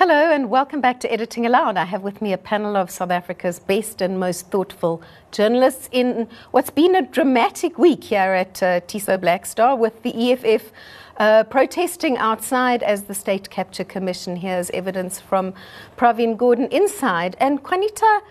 Hello 0.00 0.32
and 0.32 0.48
welcome 0.48 0.80
back 0.80 0.98
to 1.00 1.12
Editing 1.12 1.44
Allowed. 1.44 1.76
I 1.76 1.84
have 1.84 2.00
with 2.00 2.22
me 2.22 2.32
a 2.32 2.38
panel 2.38 2.74
of 2.74 2.90
South 2.90 3.10
Africa's 3.10 3.58
best 3.58 4.00
and 4.00 4.18
most 4.18 4.46
thoughtful 4.50 5.02
journalists 5.30 5.90
in 5.92 6.26
what's 6.52 6.70
been 6.70 6.94
a 6.94 7.02
dramatic 7.02 7.76
week 7.76 8.04
here 8.04 8.32
at 8.32 8.62
uh, 8.62 8.80
Tiso 8.80 9.20
Black 9.20 9.44
Star 9.44 9.76
with 9.76 10.02
the 10.02 10.32
EFF 10.32 10.72
uh, 11.18 11.44
protesting 11.44 12.16
outside 12.16 12.82
as 12.82 13.02
the 13.02 13.12
State 13.12 13.50
Capture 13.50 13.84
Commission 13.84 14.36
hears 14.36 14.70
evidence 14.70 15.20
from 15.20 15.52
Pravin 15.98 16.34
Gordhan 16.34 16.70
inside. 16.70 17.36
And 17.38 17.62
Juanita, 17.62 18.22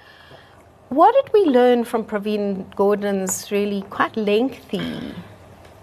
what 0.90 1.14
did 1.14 1.32
we 1.32 1.52
learn 1.52 1.84
from 1.84 2.04
Pravin 2.04 2.66
Gordhan's 2.74 3.52
really 3.52 3.84
quite 3.92 4.18
lengthy 4.18 5.14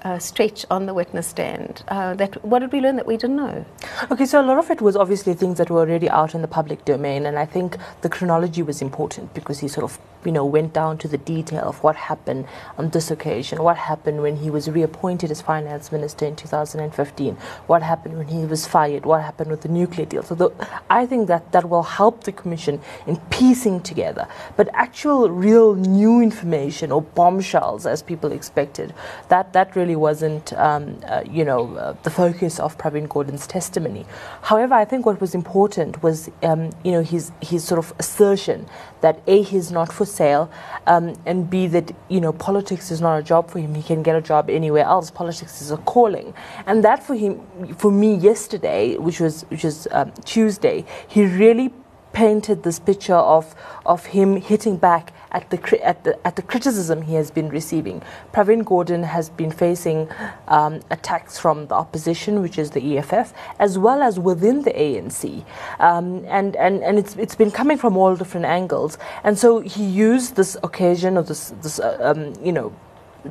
uh, 0.06 0.18
stretch 0.20 0.64
on 0.70 0.86
the 0.86 0.94
witness 0.94 1.26
stand. 1.26 1.82
Uh, 1.88 2.14
that 2.14 2.32
what 2.44 2.60
did 2.60 2.70
we 2.72 2.80
learn 2.80 2.96
that 2.96 3.06
we 3.06 3.16
didn't 3.16 3.36
know? 3.36 3.64
Okay, 4.10 4.24
so 4.24 4.40
a 4.40 4.46
lot 4.46 4.58
of 4.58 4.70
it 4.70 4.80
was 4.80 4.94
obviously 4.94 5.34
things 5.34 5.58
that 5.58 5.68
were 5.68 5.80
already 5.80 6.08
out 6.08 6.34
in 6.34 6.42
the 6.42 6.48
public 6.58 6.84
domain, 6.84 7.26
and 7.26 7.36
I 7.38 7.44
think 7.44 7.76
the 8.02 8.08
chronology 8.08 8.62
was 8.62 8.80
important 8.80 9.34
because 9.34 9.58
he 9.58 9.68
sort 9.68 9.84
of 9.84 9.98
you 10.26 10.32
know 10.32 10.44
went 10.44 10.72
down 10.72 10.98
to 10.98 11.08
the 11.08 11.18
detail 11.18 11.64
of 11.64 11.82
what 11.82 11.96
happened 11.96 12.46
on 12.76 12.90
this 12.90 13.10
occasion, 13.10 13.62
what 13.62 13.76
happened 13.76 14.20
when 14.22 14.36
he 14.36 14.50
was 14.50 14.68
reappointed 14.68 15.30
as 15.30 15.40
finance 15.40 15.92
minister 15.92 16.26
in 16.26 16.36
2015, 16.36 17.36
what 17.66 17.82
happened 17.82 18.18
when 18.18 18.28
he 18.28 18.44
was 18.44 18.66
fired, 18.66 19.06
what 19.06 19.22
happened 19.22 19.50
with 19.50 19.62
the 19.62 19.68
nuclear 19.68 20.06
deal. 20.06 20.22
So 20.22 20.34
the, 20.34 20.50
I 20.90 21.06
think 21.06 21.28
that 21.28 21.52
that 21.52 21.68
will 21.68 21.84
help 21.84 22.24
the 22.24 22.32
commission 22.32 22.80
in 23.06 23.16
piecing 23.30 23.82
together, 23.82 24.26
but 24.56 24.68
actual 24.72 25.30
real 25.30 25.74
new 25.74 26.20
information 26.20 26.90
or 26.92 27.02
bombshells, 27.02 27.86
as 27.86 28.02
people 28.02 28.32
expected, 28.32 28.92
that 29.28 29.52
that 29.52 29.76
really 29.76 29.96
wasn't, 29.96 30.52
um, 30.54 30.98
uh, 31.06 31.22
you 31.30 31.44
know, 31.44 31.76
uh, 31.76 31.96
the 32.02 32.10
focus 32.10 32.58
of 32.58 32.76
Pravin 32.78 33.06
Gordhan's 33.08 33.46
testimony. 33.46 34.04
However, 34.42 34.74
I 34.74 34.84
think 34.84 35.06
what 35.06 35.20
was 35.20 35.34
important 35.34 36.02
was, 36.02 36.30
um, 36.42 36.70
you 36.84 36.92
know, 36.92 37.02
his 37.02 37.30
his 37.40 37.64
sort 37.64 37.78
of 37.78 37.94
assertion 37.98 38.66
that 39.00 39.20
a 39.26 39.42
he's 39.42 39.70
not 39.70 39.92
for 39.92 40.06
um, 40.86 41.14
and 41.26 41.48
b 41.50 41.66
that 41.66 41.92
you 42.08 42.20
know 42.20 42.32
politics 42.32 42.90
is 42.90 43.00
not 43.00 43.18
a 43.18 43.22
job 43.22 43.50
for 43.50 43.58
him. 43.58 43.74
He 43.74 43.82
can 43.82 44.02
get 44.02 44.16
a 44.16 44.20
job 44.20 44.50
anywhere 44.50 44.84
else. 44.84 45.10
Politics 45.10 45.60
is 45.62 45.70
a 45.70 45.76
calling, 45.78 46.34
and 46.66 46.84
that 46.84 47.02
for 47.02 47.14
him, 47.14 47.40
for 47.76 47.90
me, 47.90 48.14
yesterday, 48.14 48.96
which 48.96 49.20
was 49.20 49.42
which 49.50 49.64
was 49.64 49.88
um, 49.90 50.12
Tuesday, 50.24 50.84
he 51.08 51.24
really 51.24 51.72
painted 52.12 52.62
this 52.62 52.78
picture 52.78 53.14
of 53.36 53.54
of 53.84 54.06
him 54.06 54.40
hitting 54.40 54.76
back 54.76 55.12
at 55.36 55.50
the, 55.50 55.86
at 55.86 56.02
the, 56.04 56.26
at 56.26 56.34
the 56.36 56.42
criticism 56.42 57.02
he 57.02 57.14
has 57.14 57.30
been 57.30 57.48
receiving. 57.50 58.02
Pravin 58.32 58.64
Gordhan 58.64 59.04
has 59.04 59.28
been 59.28 59.50
facing 59.50 60.08
um, 60.48 60.80
attacks 60.90 61.38
from 61.38 61.66
the 61.66 61.74
opposition, 61.74 62.40
which 62.40 62.58
is 62.58 62.70
the 62.70 62.96
EFF, 62.96 63.34
as 63.58 63.78
well 63.78 64.02
as 64.02 64.18
within 64.18 64.62
the 64.62 64.72
ANC. 64.72 65.44
Um, 65.78 66.24
and 66.26 66.56
and, 66.56 66.82
and 66.82 66.98
it's, 66.98 67.14
it's 67.16 67.34
been 67.34 67.50
coming 67.50 67.76
from 67.76 67.96
all 67.96 68.16
different 68.16 68.46
angles. 68.46 68.96
And 69.24 69.38
so 69.38 69.60
he 69.60 69.84
used 69.84 70.36
this 70.36 70.56
occasion 70.62 71.16
of 71.18 71.28
this, 71.28 71.52
this 71.62 71.78
uh, 71.78 71.98
um, 72.00 72.32
you 72.42 72.52
know, 72.52 72.72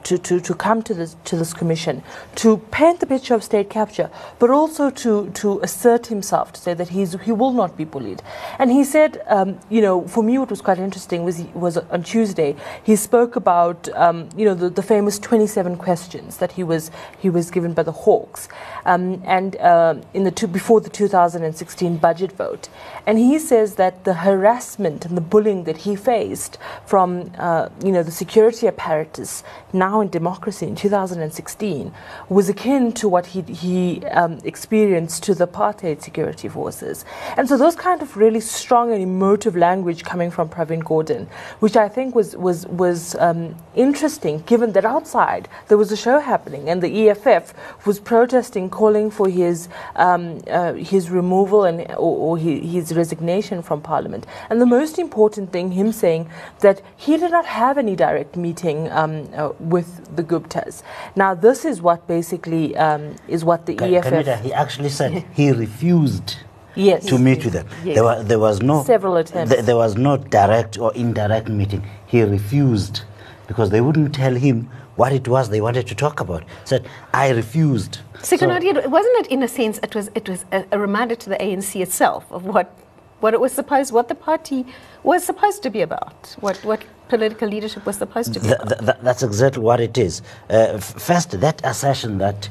to, 0.03 0.17
to, 0.17 0.39
to 0.39 0.53
come 0.53 0.81
to 0.83 0.93
this, 0.93 1.15
to 1.25 1.35
this 1.35 1.53
commission 1.53 2.03
to 2.35 2.57
paint 2.71 2.99
the 2.99 3.05
picture 3.05 3.33
of 3.33 3.43
state 3.43 3.69
capture, 3.69 4.09
but 4.39 4.49
also 4.49 4.89
to, 4.89 5.29
to 5.31 5.59
assert 5.61 6.07
himself, 6.07 6.53
to 6.53 6.61
say 6.61 6.73
that 6.73 6.89
he's, 6.89 7.19
he 7.21 7.31
will 7.31 7.51
not 7.51 7.77
be 7.77 7.83
bullied. 7.83 8.21
And 8.59 8.71
he 8.71 8.83
said, 8.83 9.21
um, 9.27 9.59
you 9.69 9.81
know, 9.81 10.07
for 10.07 10.23
me 10.23 10.37
what 10.37 10.49
was 10.49 10.61
quite 10.61 10.79
interesting 10.79 11.23
was, 11.23 11.41
was 11.53 11.77
on 11.77 12.03
Tuesday, 12.03 12.55
he 12.83 12.95
spoke 12.95 13.35
about, 13.35 13.89
um, 13.95 14.29
you 14.35 14.45
know, 14.45 14.53
the, 14.53 14.69
the 14.69 14.83
famous 14.83 15.19
27 15.19 15.77
questions 15.77 16.37
that 16.37 16.53
he 16.53 16.63
was, 16.63 16.91
he 17.19 17.29
was 17.29 17.51
given 17.51 17.73
by 17.73 17.83
the 17.83 17.91
Hawks 17.91 18.47
um, 18.85 19.21
and 19.25 19.55
uh, 19.57 19.95
in 20.13 20.23
the 20.23 20.31
two, 20.31 20.47
before 20.47 20.81
the 20.81 20.89
2016 20.89 21.97
budget 21.97 22.31
vote. 22.31 22.69
And 23.05 23.17
he 23.17 23.39
says 23.39 23.75
that 23.75 24.03
the 24.03 24.13
harassment 24.13 25.05
and 25.05 25.17
the 25.17 25.21
bullying 25.21 25.63
that 25.65 25.77
he 25.77 25.95
faced 25.95 26.57
from, 26.85 27.31
uh, 27.37 27.69
you 27.83 27.91
know, 27.91 28.03
the 28.03 28.11
security 28.11 28.67
apparatus 28.67 29.43
now 29.85 30.01
in 30.03 30.09
democracy 30.19 30.65
in 30.71 30.75
2016 30.75 31.93
was 32.37 32.45
akin 32.55 32.83
to 33.01 33.05
what 33.13 33.25
he, 33.33 33.41
he 33.63 33.77
um, 34.21 34.33
experienced 34.43 35.19
to 35.27 35.31
the 35.39 35.47
apartheid 35.51 35.97
security 36.01 36.49
forces. 36.57 36.97
And 37.37 37.43
so 37.49 37.53
those 37.63 37.75
kind 37.87 38.01
of 38.05 38.09
really 38.23 38.43
strong 38.59 38.85
and 38.93 39.01
emotive 39.11 39.55
language 39.67 40.01
coming 40.11 40.29
from 40.35 40.45
Pravin 40.55 40.83
Gordhan, 40.89 41.23
which 41.63 41.75
I 41.85 41.87
think 41.95 42.07
was, 42.19 42.29
was, 42.47 42.57
was 42.83 42.99
um, 43.27 43.39
interesting 43.87 44.35
given 44.53 44.69
that 44.75 44.85
outside 44.95 45.43
there 45.67 45.79
was 45.83 45.91
a 45.97 45.99
show 46.05 46.17
happening 46.33 46.63
and 46.69 46.77
the 46.85 46.91
EFF 47.01 47.45
was 47.87 47.97
protesting, 48.11 48.65
calling 48.81 49.07
for 49.17 49.27
his, 49.41 49.57
um, 50.05 50.23
uh, 50.57 50.73
his 50.93 51.03
removal 51.19 51.59
and, 51.69 51.77
or, 52.05 52.13
or 52.27 52.33
his 52.37 52.85
resignation 53.01 53.57
from 53.61 53.81
parliament. 53.81 54.23
And 54.49 54.59
the 54.65 54.71
most 54.79 54.97
important 55.05 55.51
thing, 55.53 55.65
him 55.71 55.91
saying 55.91 56.23
that 56.65 56.77
he 57.05 57.13
did 57.17 57.31
not 57.37 57.45
have 57.45 57.77
any 57.77 57.95
direct 57.95 58.33
meeting 58.35 58.77
um, 58.91 59.13
uh, 59.35 59.49
with 59.75 60.15
the 60.15 60.23
Guptas. 60.31 60.73
Now, 61.15 61.31
this 61.47 61.59
is 61.71 61.81
what 61.87 61.99
basically 62.07 62.65
um, 62.87 63.03
is 63.35 63.41
what 63.49 63.65
the 63.69 63.73
EFF. 63.73 64.05
Qaanitah, 64.05 64.41
he 64.47 64.51
actually 64.63 64.89
said 64.99 65.11
he 65.39 65.51
refused. 65.51 66.29
Yes. 66.77 67.05
To 67.05 67.17
meet 67.17 67.41
with 67.45 67.53
them. 67.53 67.67
Yes. 67.85 67.95
There, 67.95 68.03
was, 68.03 68.25
there 68.31 68.39
was 68.47 68.61
no 68.61 68.83
several 68.83 69.15
attempts. 69.15 69.53
Th- 69.53 69.63
there 69.65 69.77
was 69.77 69.95
no 69.95 70.17
direct 70.17 70.77
or 70.77 70.93
indirect 70.93 71.47
meeting. 71.47 71.81
He 72.05 72.21
refused 72.21 72.95
because 73.47 73.69
they 73.69 73.79
wouldn't 73.79 74.13
tell 74.13 74.35
him 74.35 74.57
what 74.97 75.13
it 75.13 75.25
was 75.33 75.49
they 75.49 75.61
wanted 75.61 75.87
to 75.87 75.95
talk 75.95 76.19
about. 76.19 76.43
Said, 76.65 76.85
I 77.13 77.29
refused. 77.29 77.99
So, 78.21 78.35
so 78.35 78.47
wasn't 78.47 79.17
it 79.21 79.27
in 79.27 79.41
a 79.43 79.47
sense 79.47 79.79
it 79.87 79.95
was 79.95 80.09
it 80.15 80.27
was 80.27 80.43
a, 80.51 80.65
a, 80.71 80.79
reminder 80.87 81.15
to 81.23 81.29
the 81.29 81.37
ANC 81.37 81.79
itself 81.87 82.23
of 82.31 82.45
what 82.45 82.67
what 83.19 83.33
it 83.33 83.39
was 83.39 83.53
supposed 83.53 83.91
what 83.91 84.07
the 84.07 84.15
party 84.15 84.65
was 85.03 85.23
supposed 85.23 85.63
to 85.63 85.69
be 85.69 85.81
about, 85.81 86.35
what 86.39 86.57
what 86.63 86.83
political 87.07 87.47
leadership 87.47 87.85
was 87.85 87.97
supposed 87.97 88.33
to 88.33 88.39
be. 88.39 88.47
Th- 88.47 88.79
th- 88.79 88.97
that's 89.01 89.23
exactly 89.23 89.61
what 89.61 89.79
it 89.79 89.97
is. 89.97 90.21
Uh, 90.49 90.77
first, 90.79 91.39
that 91.39 91.61
assertion 91.63 92.17
that 92.17 92.49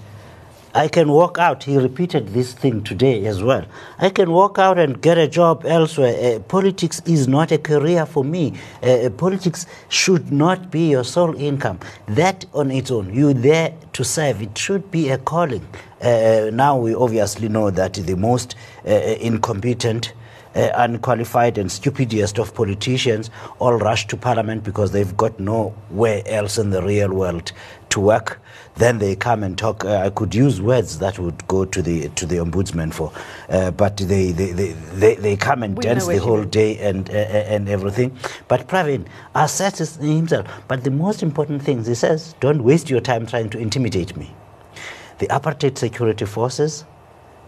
I 0.76 0.88
can 0.88 1.08
walk 1.08 1.38
out. 1.38 1.62
He 1.62 1.76
repeated 1.78 2.30
this 2.30 2.52
thing 2.52 2.82
today 2.82 3.26
as 3.26 3.40
well. 3.40 3.64
I 3.98 4.10
can 4.10 4.32
walk 4.32 4.58
out 4.58 4.76
and 4.76 5.00
get 5.00 5.18
a 5.18 5.28
job 5.28 5.64
elsewhere. 5.64 6.16
Uh, 6.36 6.38
politics 6.40 7.00
is 7.06 7.28
not 7.28 7.52
a 7.52 7.58
career 7.58 8.04
for 8.06 8.24
me. 8.24 8.54
Uh, 8.82 8.86
uh 8.86 9.10
politics 9.10 9.66
should 9.88 10.32
not 10.32 10.72
be 10.72 10.90
your 10.90 11.04
sole 11.04 11.36
income. 11.36 11.78
That 12.08 12.44
on 12.52 12.72
its 12.72 12.90
own, 12.90 13.14
you're 13.14 13.34
there 13.34 13.72
to 13.92 14.04
serve. 14.04 14.42
It 14.42 14.58
should 14.58 14.90
be 14.90 15.10
a 15.10 15.18
calling. 15.18 15.64
Uh, 16.02 16.08
uh 16.08 16.50
now 16.52 16.76
we 16.76 16.92
obviously 16.92 17.48
know 17.48 17.70
that 17.70 17.94
the 17.94 18.16
most 18.16 18.56
incompetent 18.84 20.12
uh, 20.54 20.70
unqualified 20.74 21.58
and 21.58 21.70
stupidest 21.70 22.38
of 22.38 22.54
politicians 22.54 23.30
all 23.58 23.74
rush 23.74 24.06
to 24.06 24.16
parliament 24.16 24.64
because 24.64 24.92
they've 24.92 25.16
got 25.16 25.38
nowhere 25.40 26.22
else 26.26 26.58
in 26.58 26.70
the 26.70 26.82
real 26.82 27.12
world 27.12 27.52
to 27.90 28.00
work. 28.00 28.40
Then 28.76 28.98
they 28.98 29.14
come 29.14 29.44
and 29.44 29.56
talk. 29.56 29.84
Uh, 29.84 29.98
I 29.98 30.10
could 30.10 30.34
use 30.34 30.60
words 30.60 30.98
that 30.98 31.18
would 31.18 31.46
go 31.46 31.64
to 31.64 31.80
the 31.80 32.08
to 32.08 32.26
the 32.26 32.36
ombudsman 32.36 32.92
for, 32.92 33.12
uh, 33.48 33.70
but 33.70 33.96
they, 33.98 34.32
they, 34.32 34.50
they, 34.50 34.72
they, 34.72 35.14
they 35.14 35.36
come 35.36 35.62
and 35.62 35.76
we 35.76 35.82
dance 35.82 36.06
the 36.08 36.18
whole 36.18 36.42
day 36.42 36.78
and 36.78 37.08
uh, 37.10 37.12
uh, 37.12 37.54
and 37.54 37.68
everything. 37.68 38.16
But 38.48 38.66
Pravin 38.66 39.06
asserts 39.34 39.96
himself. 39.96 40.48
But 40.66 40.82
the 40.82 40.90
most 40.90 41.22
important 41.22 41.62
thing 41.62 41.84
he 41.84 41.94
says, 41.94 42.34
don't 42.40 42.64
waste 42.64 42.90
your 42.90 43.00
time 43.00 43.26
trying 43.26 43.48
to 43.50 43.58
intimidate 43.58 44.16
me. 44.16 44.34
The 45.18 45.28
apartheid 45.28 45.78
security 45.78 46.24
forces 46.24 46.84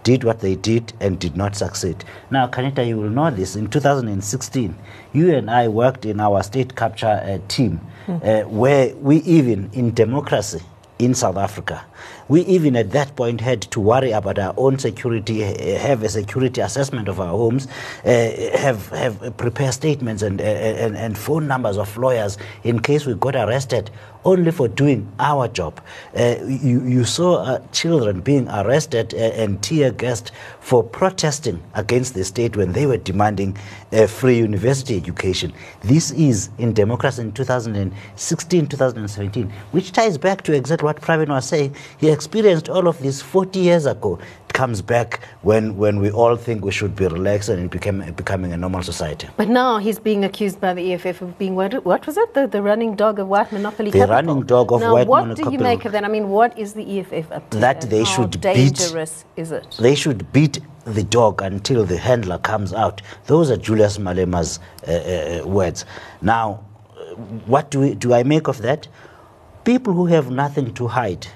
did 0.06 0.22
what 0.22 0.38
they 0.38 0.54
did 0.54 0.92
and 1.00 1.18
did 1.18 1.36
not 1.36 1.56
succeed. 1.56 2.04
Now, 2.30 2.46
Qaanitah, 2.46 2.86
you 2.86 2.96
will 2.96 3.10
know 3.10 3.28
this. 3.32 3.56
In 3.56 3.66
2016, 3.68 4.72
you 5.12 5.34
and 5.34 5.50
I 5.50 5.66
worked 5.66 6.06
in 6.06 6.20
our 6.20 6.44
state 6.44 6.76
capture 6.76 7.08
uh, 7.08 7.38
team, 7.48 7.80
mm. 8.06 8.22
uh, 8.24 8.48
where 8.48 8.94
we 8.94 9.16
even, 9.22 9.68
in 9.72 9.92
democracy 9.94 10.62
in 11.00 11.12
South 11.12 11.36
Africa, 11.36 11.84
we 12.28 12.42
even 12.42 12.76
at 12.76 12.90
that 12.92 13.14
point 13.16 13.40
had 13.40 13.62
to 13.62 13.80
worry 13.80 14.10
about 14.12 14.38
our 14.38 14.54
own 14.56 14.78
security, 14.78 15.40
have 15.40 16.02
a 16.02 16.08
security 16.08 16.60
assessment 16.60 17.08
of 17.08 17.20
our 17.20 17.28
homes, 17.28 17.68
uh, 18.04 18.08
have 18.58 18.88
have 18.90 19.36
prepare 19.36 19.72
statements 19.72 20.22
and, 20.22 20.40
and 20.40 20.96
and 20.96 21.16
phone 21.16 21.46
numbers 21.46 21.76
of 21.76 21.96
lawyers 21.96 22.38
in 22.64 22.80
case 22.80 23.06
we 23.06 23.14
got 23.14 23.36
arrested 23.36 23.90
only 24.26 24.50
for 24.50 24.66
doing 24.66 25.10
our 25.20 25.46
job. 25.46 25.80
Uh, 26.14 26.34
you, 26.44 26.84
you 26.84 27.04
saw 27.04 27.36
uh, 27.36 27.58
children 27.70 28.20
being 28.20 28.48
arrested 28.48 29.14
uh, 29.14 29.18
and 29.18 29.62
tear 29.62 29.92
gassed 29.92 30.32
for 30.60 30.82
protesting 30.82 31.62
against 31.74 32.14
the 32.14 32.24
state 32.24 32.56
when 32.56 32.72
they 32.72 32.86
were 32.86 32.96
demanding 32.96 33.56
a 33.92 34.08
free 34.08 34.36
university 34.36 34.96
education. 34.96 35.52
This 35.82 36.10
is 36.10 36.50
in 36.58 36.74
democracy 36.74 37.22
in 37.22 37.32
2016, 37.32 38.66
2017, 38.66 39.52
which 39.70 39.92
ties 39.92 40.18
back 40.18 40.42
to 40.42 40.52
exactly 40.52 40.86
what 40.86 41.00
Pravin 41.00 41.28
was 41.28 41.46
saying. 41.48 41.76
He 41.98 42.10
experienced 42.16 42.68
all 42.68 42.86
of 42.92 42.96
this 43.06 43.16
40 43.22 43.58
years 43.68 43.86
ago 43.86 44.18
It 44.48 44.52
comes 44.52 44.78
back 44.94 45.10
when, 45.42 45.64
when 45.82 45.94
we 46.04 46.10
all 46.20 46.36
think 46.46 46.64
we 46.64 46.72
should 46.78 46.94
be 47.00 47.06
relaxed 47.16 47.48
and 47.52 47.58
it 47.66 47.70
became, 47.70 47.98
becoming 48.22 48.52
a 48.52 48.56
normal 48.64 48.82
society. 48.82 49.26
But 49.36 49.48
now 49.48 49.70
he's 49.86 49.98
being 50.08 50.22
accused 50.24 50.58
by 50.60 50.72
the 50.78 50.84
EFF 50.94 51.20
of 51.26 51.30
being, 51.42 51.54
what, 51.60 51.72
what 51.90 52.06
was 52.08 52.16
it, 52.16 52.32
the, 52.34 52.46
the 52.46 52.62
running 52.70 52.96
dog 52.96 53.18
of 53.18 53.26
white 53.34 53.50
monopoly 53.52 53.90
The 53.90 53.98
capital. 53.98 54.16
running 54.16 54.40
dog 54.54 54.72
of 54.72 54.80
now, 54.80 54.94
white 54.94 55.08
what 55.14 55.36
do 55.40 55.50
you 55.54 55.58
make 55.58 55.84
of 55.84 55.92
that? 55.92 56.04
I 56.04 56.08
mean, 56.16 56.26
what 56.38 56.58
is 56.58 56.72
the 56.72 56.86
EFF 57.00 57.26
up 57.32 57.50
to? 57.50 57.58
That 57.66 57.80
they 57.92 58.04
how 58.04 58.12
should 58.14 58.30
beat- 58.40 58.42
dangerous 58.76 59.24
is 59.36 59.52
it? 59.58 59.76
They 59.86 59.94
should 60.02 60.20
beat 60.32 60.56
the 60.98 61.02
dog 61.18 61.42
until 61.42 61.84
the 61.84 61.98
handler 62.08 62.38
comes 62.38 62.72
out. 62.84 63.02
Those 63.32 63.50
are 63.52 63.58
Julius 63.68 63.98
Malema's 63.98 64.52
uh, 64.88 64.92
uh, 64.92 65.42
words. 65.58 65.84
Now, 66.22 66.46
uh, 66.98 67.14
what 67.52 67.70
do, 67.72 67.80
we, 67.80 67.94
do 67.94 68.14
I 68.14 68.22
make 68.22 68.46
of 68.48 68.58
that? 68.62 68.88
People 69.64 69.92
who 69.98 70.06
have 70.16 70.30
nothing 70.30 70.72
to 70.74 70.86
hide 70.86 71.26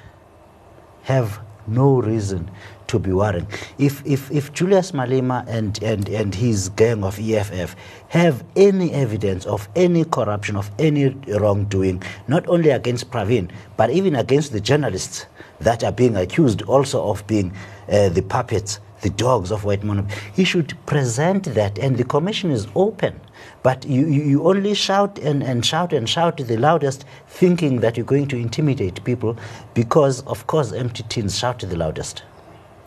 have 1.10 1.40
no 1.66 2.00
reason 2.00 2.50
to 2.90 2.98
be 2.98 3.12
worried. 3.12 3.46
If, 3.78 4.04
if, 4.04 4.30
if 4.30 4.52
Julius 4.52 4.92
Malema 4.92 5.46
and, 5.46 5.80
and, 5.82 6.08
and 6.08 6.34
his 6.34 6.68
gang 6.70 7.04
of 7.04 7.18
EFF 7.18 7.76
have 8.08 8.44
any 8.56 8.92
evidence 8.92 9.46
of 9.46 9.68
any 9.76 10.04
corruption, 10.04 10.56
of 10.56 10.70
any 10.78 11.08
wrongdoing, 11.42 12.02
not 12.26 12.48
only 12.48 12.70
against 12.70 13.10
Pravin, 13.10 13.50
but 13.76 13.90
even 13.90 14.16
against 14.16 14.52
the 14.52 14.60
journalists 14.60 15.26
that 15.60 15.84
are 15.84 15.92
being 15.92 16.16
accused 16.16 16.62
also 16.62 17.08
of 17.10 17.24
being 17.26 17.52
uh, 17.88 18.08
the 18.08 18.22
puppets, 18.22 18.80
the 19.02 19.10
dogs 19.10 19.52
of 19.52 19.64
white 19.64 19.84
monopoly, 19.84 20.14
he 20.34 20.44
should 20.44 20.74
present 20.86 21.44
that, 21.54 21.78
and 21.78 21.96
the 21.96 22.04
commission 22.04 22.50
is 22.50 22.66
open. 22.74 23.20
But 23.62 23.84
you, 23.84 24.06
you, 24.06 24.48
only 24.48 24.74
shout 24.74 25.18
and, 25.18 25.42
and 25.42 25.64
shout 25.64 25.92
and 25.92 26.08
shout 26.08 26.38
the 26.38 26.56
loudest, 26.56 27.04
thinking 27.28 27.80
that 27.80 27.96
you're 27.96 28.06
going 28.06 28.28
to 28.28 28.36
intimidate 28.36 29.04
people, 29.04 29.36
because, 29.74 30.22
of 30.22 30.46
course, 30.46 30.72
empty 30.72 31.04
tins 31.08 31.38
shout 31.38 31.60
the 31.60 31.76
loudest. 31.76 32.22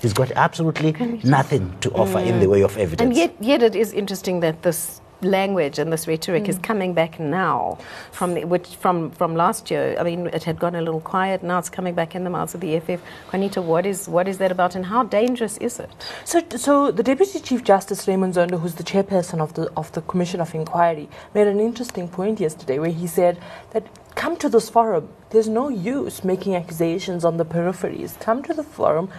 He's 0.01 0.13
got 0.13 0.31
absolutely 0.31 0.91
nothing 1.23 1.77
to 1.79 1.91
offer 1.91 2.19
in 2.19 2.39
the 2.39 2.45
mm. 2.47 2.51
way 2.51 2.61
of 2.63 2.77
evidence. 2.77 3.01
And 3.07 3.15
yet, 3.15 3.35
yet 3.39 3.63
it 3.63 3.75
is 3.75 3.93
interesting 3.93 4.41
that 4.41 4.63
this 4.63 4.99
language 5.23 5.79
and 5.79 5.91
this 5.91 6.07
rhetoric 6.07 6.47
is 6.47 6.55
hmm. 6.57 6.61
coming 6.61 6.93
back 6.93 7.19
now 7.19 7.77
from 8.11 8.33
the, 8.33 8.45
which 8.45 8.75
from 8.75 9.11
from 9.11 9.35
last 9.35 9.71
year. 9.71 9.95
I 9.99 10.03
mean, 10.03 10.27
it 10.27 10.43
had 10.43 10.59
gone 10.59 10.75
a 10.75 10.81
little 10.81 11.01
quiet. 11.01 11.43
Now 11.43 11.59
it's 11.59 11.69
coming 11.69 11.93
back 11.93 12.15
in 12.15 12.23
the 12.23 12.29
mouths 12.29 12.53
of 12.53 12.61
the 12.61 12.75
EFF. 12.75 13.01
Juanita, 13.31 13.61
what 13.61 13.85
is 13.85 14.07
what 14.07 14.27
is 14.27 14.37
that 14.37 14.51
about, 14.51 14.75
and 14.75 14.85
how 14.85 15.03
dangerous 15.03 15.57
is 15.57 15.79
it? 15.79 15.89
So, 16.25 16.41
so 16.55 16.91
the 16.91 17.03
Deputy 17.03 17.39
Chief 17.39 17.63
Justice 17.63 18.07
Raymond 18.07 18.33
Zondo, 18.35 18.59
who's 18.59 18.75
the 18.75 18.83
chairperson 18.83 19.39
of 19.39 19.53
the 19.53 19.71
of 19.75 19.91
the 19.93 20.01
Commission 20.01 20.41
of 20.41 20.53
Inquiry, 20.53 21.09
made 21.33 21.47
an 21.47 21.59
interesting 21.59 22.07
point 22.07 22.39
yesterday, 22.39 22.79
where 22.79 22.91
he 22.91 23.07
said 23.07 23.39
that 23.71 23.87
come 24.15 24.37
to 24.37 24.49
this 24.49 24.69
forum. 24.69 25.09
There's 25.31 25.49
no 25.49 25.69
use 25.69 26.23
making 26.23 26.55
accusations 26.55 27.25
on 27.25 27.37
the 27.37 27.45
peripheries. 27.45 28.19
Come 28.19 28.43
to 28.43 28.53
the 28.53 28.63
forum, 28.63 29.09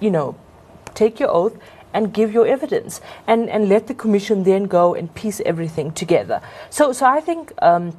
you 0.00 0.10
know, 0.10 0.36
take 0.94 1.20
your 1.20 1.30
oath 1.30 1.56
and 1.92 2.12
give 2.12 2.32
your 2.32 2.46
evidence, 2.46 3.00
and 3.26 3.48
and 3.48 3.68
let 3.68 3.86
the 3.86 3.94
commission 3.94 4.44
then 4.44 4.64
go 4.64 4.94
and 4.94 5.14
piece 5.14 5.40
everything 5.46 5.92
together. 5.92 6.40
So, 6.70 6.92
so 6.92 7.06
I 7.06 7.20
think. 7.20 7.52
Um, 7.62 7.96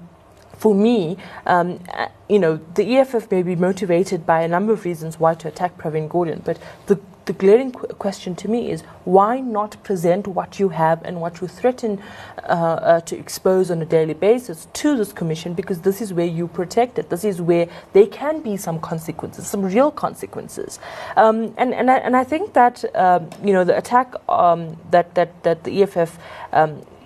for 0.60 0.76
me, 0.76 1.16
um, 1.46 1.80
uh, 1.94 2.10
you 2.28 2.38
know, 2.38 2.60
the 2.76 2.98
EFF 2.98 3.32
may 3.32 3.44
be 3.44 3.56
motivated 3.56 4.26
by 4.26 4.42
a 4.42 4.48
number 4.50 4.74
of 4.74 4.84
reasons 4.84 5.18
why 5.18 5.34
to 5.36 5.48
attack 5.48 5.78
Pravin 5.78 6.10
Gordhan, 6.10 6.44
but 6.44 6.60
the, 6.88 7.00
the 7.30 7.34
glaring 7.34 7.72
qu- 7.72 7.86
question 8.06 8.36
to 8.36 8.48
me 8.48 8.72
is 8.72 8.82
why 9.06 9.40
not 9.40 9.72
present 9.84 10.26
what 10.26 10.60
you 10.60 10.70
have 10.70 11.00
and 11.06 11.22
what 11.22 11.40
you 11.42 11.48
threaten 11.48 12.02
uh, 12.40 12.42
uh, 12.42 13.02
to 13.02 13.16
expose 13.16 13.70
on 13.70 13.80
a 13.84 13.86
daily 13.86 14.16
basis 14.16 14.68
to 14.74 14.98
this 14.98 15.14
commission 15.14 15.54
because 15.54 15.82
this 15.82 16.02
is 16.02 16.12
where 16.12 16.26
you 16.26 16.48
protect 16.48 16.98
it. 16.98 17.12
This 17.12 17.24
is 17.24 17.40
where 17.40 17.68
there 17.94 18.08
can 18.08 18.42
be 18.42 18.58
some 18.58 18.80
consequences, 18.80 19.46
some 19.46 19.62
real 19.62 19.92
consequences. 19.92 20.80
Um, 21.16 21.54
and, 21.58 21.72
and, 21.76 21.92
I, 21.92 21.98
and 21.98 22.18
I 22.18 22.24
think 22.24 22.54
that, 22.54 22.84
um, 22.96 23.30
you 23.44 23.54
know, 23.54 23.64
the 23.64 23.78
attack 23.78 24.16
um, 24.28 24.76
that, 24.90 25.14
that, 25.14 25.44
that 25.44 25.64
the 25.64 25.84
EFF 25.84 26.18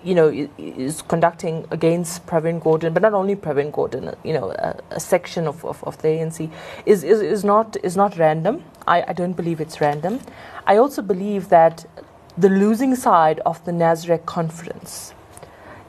you 0.04 0.14
know, 0.14 0.28
is 0.58 1.02
conducting 1.02 1.66
against 1.70 2.26
Pravin 2.26 2.60
Gordhan, 2.60 2.92
but 2.92 3.02
not 3.02 3.14
only 3.14 3.34
Pravin 3.34 3.72
Gordhan, 3.72 4.08
uh, 4.08 4.14
you 4.22 4.32
know, 4.34 4.50
a, 4.50 4.76
a 4.90 5.00
section 5.00 5.46
of, 5.46 5.64
of, 5.64 5.82
of 5.84 6.00
the 6.02 6.08
ANC, 6.08 6.50
is, 6.86 7.02
is, 7.02 7.20
is, 7.20 7.44
not, 7.44 7.76
is 7.82 7.96
not 7.96 8.16
random. 8.18 8.62
I, 8.86 9.02
I 9.08 9.12
don't 9.14 9.32
believe 9.32 9.60
it's 9.60 9.80
random. 9.80 10.20
I 10.66 10.76
also 10.76 11.02
believe 11.02 11.48
that 11.48 11.86
the 12.36 12.48
losing 12.48 12.94
side 12.94 13.40
of 13.46 13.64
the 13.64 13.72
NASREC 13.72 14.26
conference 14.26 15.14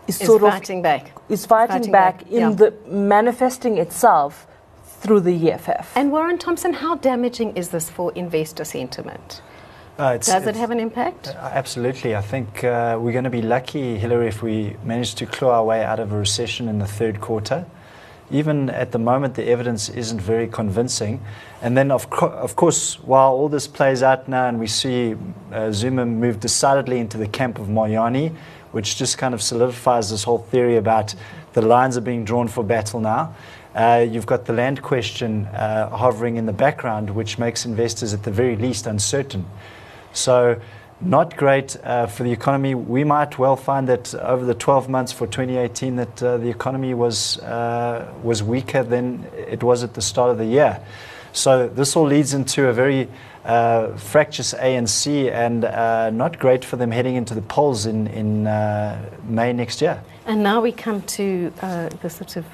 is 0.08 0.22
Is 0.22 0.28
sort 0.28 0.42
fighting 0.42 0.82
back. 0.82 1.16
of 1.16 1.32
is 1.32 1.46
fighting, 1.46 1.76
Fighting 1.76 1.92
back, 1.92 2.20
back, 2.20 2.32
in 2.32 2.40
yeah. 2.40 2.50
the 2.52 2.74
manifesting 2.88 3.78
itself 3.78 4.48
through 4.86 5.22
the 5.22 5.52
EFF. 5.52 5.92
And 5.96 6.12
Warren 6.12 6.38
Thompson, 6.38 6.74
how 6.74 6.96
damaging 6.96 7.56
is 7.58 7.70
this 7.70 7.90
for 7.90 8.12
investor 8.14 8.64
sentiment? 8.64 9.42
Uh, 9.98 10.18
Does 10.18 10.46
it 10.46 10.58
have 10.58 10.72
an 10.72 10.80
impact? 10.82 11.30
Uh, 11.30 11.52
Absolutely. 11.54 12.16
I 12.18 12.22
think 12.22 12.66
uh, 12.66 12.98
we're 13.00 13.14
going 13.14 13.24
to 13.24 13.30
be 13.30 13.42
lucky, 13.42 13.98
Hillary, 13.98 14.28
if 14.28 14.44
we 14.44 14.76
manage 14.84 15.16
to 15.16 15.26
claw 15.26 15.52
our 15.52 15.64
way 15.64 15.86
out 15.86 16.02
of 16.02 16.12
a 16.12 16.18
recession 16.18 16.68
in 16.68 16.80
the 16.80 16.88
third 16.88 17.22
quarter. 17.22 17.66
Even 18.30 18.70
at 18.72 18.92
the 18.92 19.00
moment, 19.00 19.36
the 19.36 19.48
evidence 19.48 19.88
isn't 19.88 20.20
very 20.20 20.48
convincing. 20.48 21.22
And 21.62 21.78
then, 21.78 21.92
of, 21.92 22.10
co- 22.10 22.32
of 22.32 22.58
course, 22.58 23.00
while 23.00 23.32
all 23.32 23.48
this 23.48 23.68
plays 23.68 24.04
out 24.04 24.28
now 24.28 24.48
and 24.48 24.60
we 24.60 24.68
see 24.68 25.16
uh, 25.54 25.72
Zuma 25.72 26.06
move 26.06 26.42
decidedly 26.42 27.00
into 27.00 27.18
the 27.18 27.28
camp 27.28 27.58
of 27.58 27.68
Moyani, 27.68 28.36
which 28.74 28.98
just 28.98 29.18
kind 29.18 29.34
of 29.34 29.42
solidifies 29.42 30.10
this 30.10 30.24
whole 30.24 30.40
theory 30.40 30.76
about 30.76 31.16
the 31.54 31.62
lines 31.62 31.96
are 31.96 32.02
being 32.02 32.26
drawn 32.26 32.50
for 32.50 32.66
battle 32.66 33.00
now. 33.00 33.34
Uh, 33.74 34.06
you've 34.10 34.26
got 34.26 34.46
the 34.46 34.54
land 34.54 34.82
question 34.82 35.46
uh, 35.48 35.90
hovering 35.90 36.36
in 36.36 36.46
the 36.46 36.54
background, 36.54 37.10
which 37.10 37.38
makes 37.38 37.66
investors 37.66 38.14
at 38.14 38.24
the 38.24 38.32
very 38.32 38.58
least 38.58 38.88
uncertain. 38.88 39.46
So, 40.16 40.60
not 41.02 41.36
great 41.36 41.76
uh, 41.84 42.08
for 42.08 42.24
the 42.24 42.32
economy. 42.32 42.74
We 42.74 43.04
might 43.04 43.38
well 43.38 43.58
find 43.58 43.88
that 43.90 44.16
over 44.16 44.46
the 44.46 44.54
12 44.54 44.88
months 44.88 45.12
for 45.12 45.28
2018, 45.28 45.98
that 45.98 46.24
uh, 46.24 46.38
the 46.38 46.50
economy 46.50 46.94
was 46.94 47.38
uh, 47.40 48.12
was 48.24 48.42
weaker 48.42 48.82
than 48.82 49.26
it 49.36 49.62
was 49.62 49.84
at 49.84 49.94
the 49.94 50.02
start 50.02 50.32
of 50.32 50.38
the 50.38 50.46
year. 50.46 50.80
So 51.34 51.68
this 51.68 51.98
all 51.98 52.06
leads 52.06 52.34
into 52.34 52.68
a 52.68 52.74
very 52.74 53.10
uh, 53.44 53.98
fractious 53.98 54.54
ANC 54.54 55.30
and 55.30 55.66
uh, 55.66 56.10
not 56.12 56.40
great 56.40 56.64
for 56.64 56.78
them 56.78 56.92
heading 56.92 57.16
into 57.16 57.36
the 57.36 57.42
polls 57.42 57.86
in 57.86 58.08
in 58.08 58.48
uh, 58.48 58.98
May 59.28 59.52
next 59.52 59.82
year. 59.82 60.02
And 60.26 60.42
now 60.44 60.62
we 60.62 60.72
come 60.72 61.02
to 61.02 61.50
the 62.02 62.10
sort 62.10 62.38
of 62.38 62.46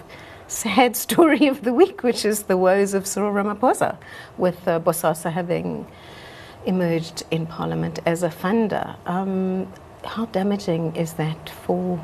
sad 0.47 0.95
story 1.05 1.45
of 1.45 1.61
the 1.63 1.73
week, 1.73 2.01
which 2.01 2.25
is 2.25 2.43
the 2.43 2.57
woes 2.57 2.95
of 2.95 3.05
Cyril 3.05 3.31
Ramaphosa, 3.31 3.97
with 4.39 4.65
Bosasa 4.65 5.31
having 5.31 5.85
emerged 6.65 7.23
in 7.31 7.45
Parliament 7.45 7.99
as 8.05 8.23
a 8.23 8.29
funder. 8.29 8.95
Um, 9.05 9.71
how 10.03 10.25
damaging 10.25 10.95
is 10.95 11.13
that 11.13 11.49
for 11.49 12.03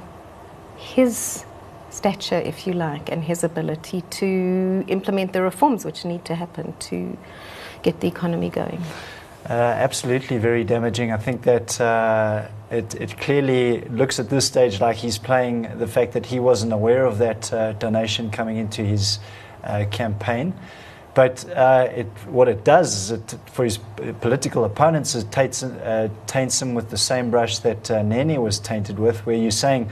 his 0.78 1.46
stature, 1.90 2.36
if 2.36 2.68
you 2.68 2.74
like, 2.74 3.12
and 3.12 3.24
his 3.24 3.44
ability 3.44 4.02
to 4.10 4.84
implement 4.88 5.34
the 5.34 5.42
reforms 5.42 5.84
which 5.86 6.06
need 6.06 6.24
to 6.26 6.36
happen 6.36 6.74
to 6.80 7.18
get 7.82 8.00
the 8.00 8.08
economy 8.08 8.50
going? 8.50 8.82
Uh, 9.50 9.54
absolutely, 9.54 10.38
very 10.38 10.64
damaging. 10.64 11.12
I 11.12 11.18
think 11.18 11.44
that 11.44 11.80
uh, 11.80 12.48
it, 12.70 12.96
it 12.96 13.18
clearly 13.18 13.82
looks 13.82 14.20
at 14.20 14.30
this 14.30 14.46
stage 14.46 14.82
like 14.82 14.98
he's 14.98 15.18
playing 15.18 15.70
the 15.78 15.88
fact 15.88 16.12
that 16.14 16.26
he 16.26 16.40
wasn't 16.40 16.74
aware 16.74 17.06
of 17.06 17.18
that 17.20 17.54
uh, 17.54 17.72
donation 17.74 18.30
coming 18.30 18.58
into 18.58 18.84
his 18.84 19.20
uh, 19.64 19.86
campaign. 19.90 20.54
But 21.18 21.50
uh, 21.50 21.90
it, 21.96 22.06
what 22.28 22.48
it 22.48 22.64
does 22.64 22.94
is 22.94 23.12
it, 23.12 23.36
for 23.48 23.64
his 23.64 23.80
political 24.22 24.66
opponents, 24.66 25.16
it 25.16 25.32
taints, 25.32 25.64
uh, 25.64 26.10
taints 26.28 26.62
him 26.62 26.76
with 26.76 26.92
the 26.92 26.98
same 26.98 27.32
brush 27.32 27.58
that 27.58 27.90
uh, 27.90 28.04
Nene 28.04 28.40
was 28.40 28.60
tainted 28.60 29.00
with, 29.00 29.26
where 29.26 29.36
you're 29.36 29.50
saying, 29.50 29.90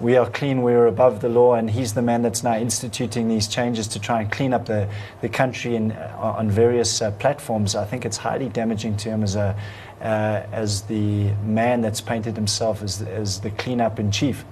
we 0.00 0.16
are 0.16 0.28
clean, 0.28 0.62
we 0.62 0.72
are 0.72 0.88
above 0.88 1.20
the 1.20 1.28
law, 1.28 1.54
and 1.54 1.70
he's 1.70 1.94
the 1.94 2.02
man 2.02 2.22
that's 2.22 2.42
now 2.42 2.56
instituting 2.56 3.28
these 3.28 3.46
changes 3.46 3.86
to 3.86 4.00
try 4.00 4.22
and 4.22 4.32
clean 4.32 4.52
up 4.52 4.66
the, 4.66 4.88
the 5.20 5.28
country 5.28 5.76
in, 5.76 5.92
uh, 5.92 6.34
on 6.36 6.50
various 6.50 7.00
uh, 7.00 7.12
platforms. 7.12 7.76
I 7.76 7.84
think 7.84 8.04
it's 8.04 8.16
highly 8.16 8.48
damaging 8.48 8.96
to 8.96 9.10
him 9.10 9.22
as, 9.22 9.36
a, 9.36 9.56
uh, 10.00 10.42
as 10.50 10.82
the 10.82 11.30
man 11.44 11.82
that's 11.82 12.00
painted 12.00 12.34
himself 12.34 12.82
as, 12.82 13.00
as 13.00 13.40
the 13.42 13.50
cleanup 13.50 14.00
in 14.00 14.10
chief. 14.10 14.44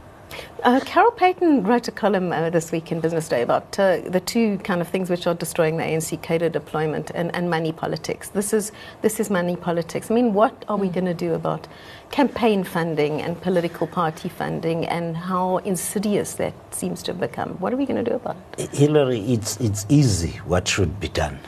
Uh, 0.62 0.80
Carol 0.84 1.10
Paton 1.10 1.64
wrote 1.64 1.88
a 1.88 1.90
column 1.90 2.32
uh, 2.32 2.48
this 2.48 2.70
week 2.70 2.92
in 2.92 3.00
Business 3.00 3.28
Day 3.28 3.42
about 3.42 3.78
uh, 3.80 4.00
the 4.00 4.20
two 4.20 4.58
kind 4.58 4.80
of 4.80 4.88
things 4.88 5.10
which 5.10 5.26
are 5.26 5.34
destroying 5.34 5.76
the 5.76 5.82
ANC: 5.82 6.22
cadre 6.22 6.48
deployment 6.48 7.10
and, 7.14 7.34
and 7.34 7.50
money 7.50 7.72
politics. 7.72 8.28
This 8.28 8.52
is 8.52 8.70
this 9.02 9.18
is 9.18 9.28
money 9.28 9.56
politics. 9.56 10.10
I 10.10 10.14
mean, 10.14 10.34
what 10.34 10.64
are 10.68 10.76
we 10.76 10.88
going 10.88 11.06
to 11.06 11.14
do 11.14 11.34
about 11.34 11.66
campaign 12.12 12.62
funding 12.62 13.20
and 13.20 13.40
political 13.40 13.88
party 13.88 14.28
funding 14.28 14.86
and 14.86 15.16
how 15.16 15.56
insidious 15.58 16.34
that 16.34 16.54
seems 16.70 17.02
to 17.04 17.12
have 17.12 17.20
become? 17.20 17.50
What 17.58 17.72
are 17.72 17.76
we 17.76 17.86
going 17.86 18.04
to 18.04 18.08
do 18.08 18.16
about 18.16 18.36
it? 18.56 18.70
Hillary, 18.70 19.20
it's, 19.20 19.56
it's 19.58 19.84
easy 19.88 20.38
what 20.46 20.68
should 20.68 21.00
be 21.00 21.08
done. 21.08 21.40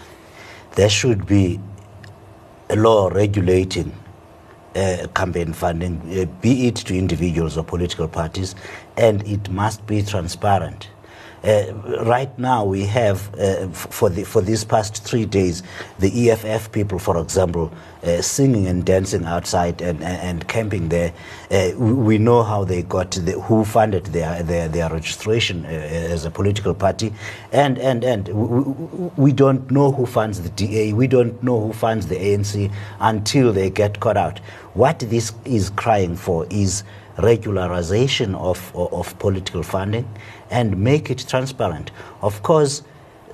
There 0.73 0.89
should 0.89 1.27
be 1.27 1.61
a 2.69 2.77
law 2.77 3.09
regulating 3.09 3.93
campaign 5.15 5.53
funding, 5.53 6.01
uh, 6.19 6.25
be 6.41 6.67
it 6.69 6.77
to 6.77 6.97
individuals 6.97 7.57
or 7.57 7.65
political 7.65 8.09
parties, 8.09 8.55
and 8.97 9.27
it 9.27 9.49
must 9.51 9.87
be 9.87 10.03
transparent. 10.03 10.89
Uh, 11.45 11.75
right 12.07 12.39
now, 12.39 12.65
we 12.65 12.87
have, 12.87 13.35
uh, 13.35 13.69
for, 13.69 14.09
the, 14.09 14.25
for 14.25 14.41
these 14.41 14.65
past 14.65 15.05
three 15.05 15.27
days, 15.27 15.63
the 15.99 16.31
EFF 16.31 16.73
people, 16.73 16.99
for 16.99 17.21
example, 17.21 17.71
uh, 18.03 18.23
singing 18.23 18.67
and 18.67 18.87
dancing 18.87 19.25
outside 19.27 19.83
and, 19.83 20.03
and, 20.03 20.49
camping 20.49 20.89
there. 20.89 21.13
We 21.77 22.17
know 22.17 22.43
how 22.43 22.65
they 22.65 22.83
got, 22.83 23.11
the, 23.11 23.33
who 23.33 23.65
funded 23.65 24.07
their, 24.07 24.43
their, 24.43 24.69
their 24.69 24.89
registration 24.89 25.67
as 25.67 26.25
a 26.25 26.31
political 26.31 26.73
party. 26.73 27.13
And, 27.53 27.79
and, 27.79 28.05
and 28.05 28.29
we, 28.29 29.11
we 29.17 29.33
don't 29.33 29.71
know 29.71 29.93
who 29.93 30.07
funds 30.07 30.41
the 30.41 30.49
DA, 30.51 30.95
we 30.95 31.07
don't 31.07 31.43
know 31.43 31.61
who 31.61 31.73
funds 31.75 32.07
the 32.07 32.17
ANC 32.17 32.73
until 33.01 33.53
they 33.53 33.69
get 33.69 34.01
caught 34.01 34.17
out. 34.17 34.39
What 34.73 34.99
this 34.99 35.33
is 35.45 35.69
crying 35.71 36.17
for 36.17 36.47
is 36.49 36.85
regularization 37.17 38.35
of, 38.35 38.75
of, 38.75 38.93
of 38.93 39.19
political 39.19 39.63
funding 39.63 40.09
and 40.51 40.77
make 40.77 41.11
it 41.11 41.25
transparent. 41.29 41.91
Of 42.23 42.43
course, 42.43 42.83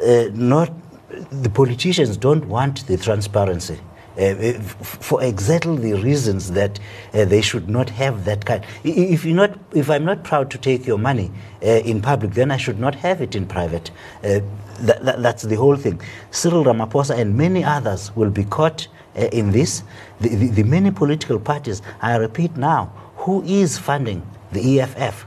uh, 0.05 0.27
not 0.33 0.73
the 1.31 1.51
politicians 1.51 2.17
don't 2.17 2.47
want 2.47 2.87
the 2.87 2.97
transparency. 2.97 3.79
Uh, 4.19 4.53
for 4.83 5.23
exactly 5.23 5.77
the 5.77 5.95
reasons 6.03 6.51
that 6.51 6.79
uh, 7.15 7.25
they 7.25 7.41
should 7.41 7.71
not 7.71 7.89
have 7.89 8.25
that 8.25 8.45
kind. 8.45 8.63
If 8.85 9.25
you're 9.25 9.37
not, 9.37 9.57
if 9.73 9.89
I'm 9.89 10.05
not 10.05 10.25
proud 10.25 10.51
to 10.51 10.59
take 10.59 10.85
your 10.85 10.99
money 10.99 11.31
uh, 11.63 11.67
in 11.67 12.03
public, 12.03 12.33
then 12.33 12.51
I 12.51 12.57
should 12.57 12.79
not 12.79 12.97
have 12.97 13.23
it 13.23 13.35
in 13.35 13.47
private. 13.47 13.91
Uh, 14.23 14.41
that, 14.81 15.05
that, 15.05 15.23
that's 15.23 15.45
the 15.45 15.55
whole 15.55 15.77
thing. 15.77 16.01
Cyril 16.33 16.65
Ramaphosa 16.65 17.17
and 17.19 17.37
many 17.37 17.63
others 17.63 18.15
will 18.17 18.31
be 18.31 18.45
caught 18.45 18.89
uh, 19.17 19.27
in 19.33 19.53
this. 19.53 19.85
The, 20.21 20.29
the, 20.29 20.49
the 20.49 20.63
many 20.65 20.91
political 20.91 21.39
parties. 21.39 21.81
I 22.03 22.17
repeat 22.17 22.57
now, 22.57 22.93
who 23.17 23.43
is 23.45 23.79
funding 23.79 24.27
the 24.53 24.81
EFF? 24.81 25.25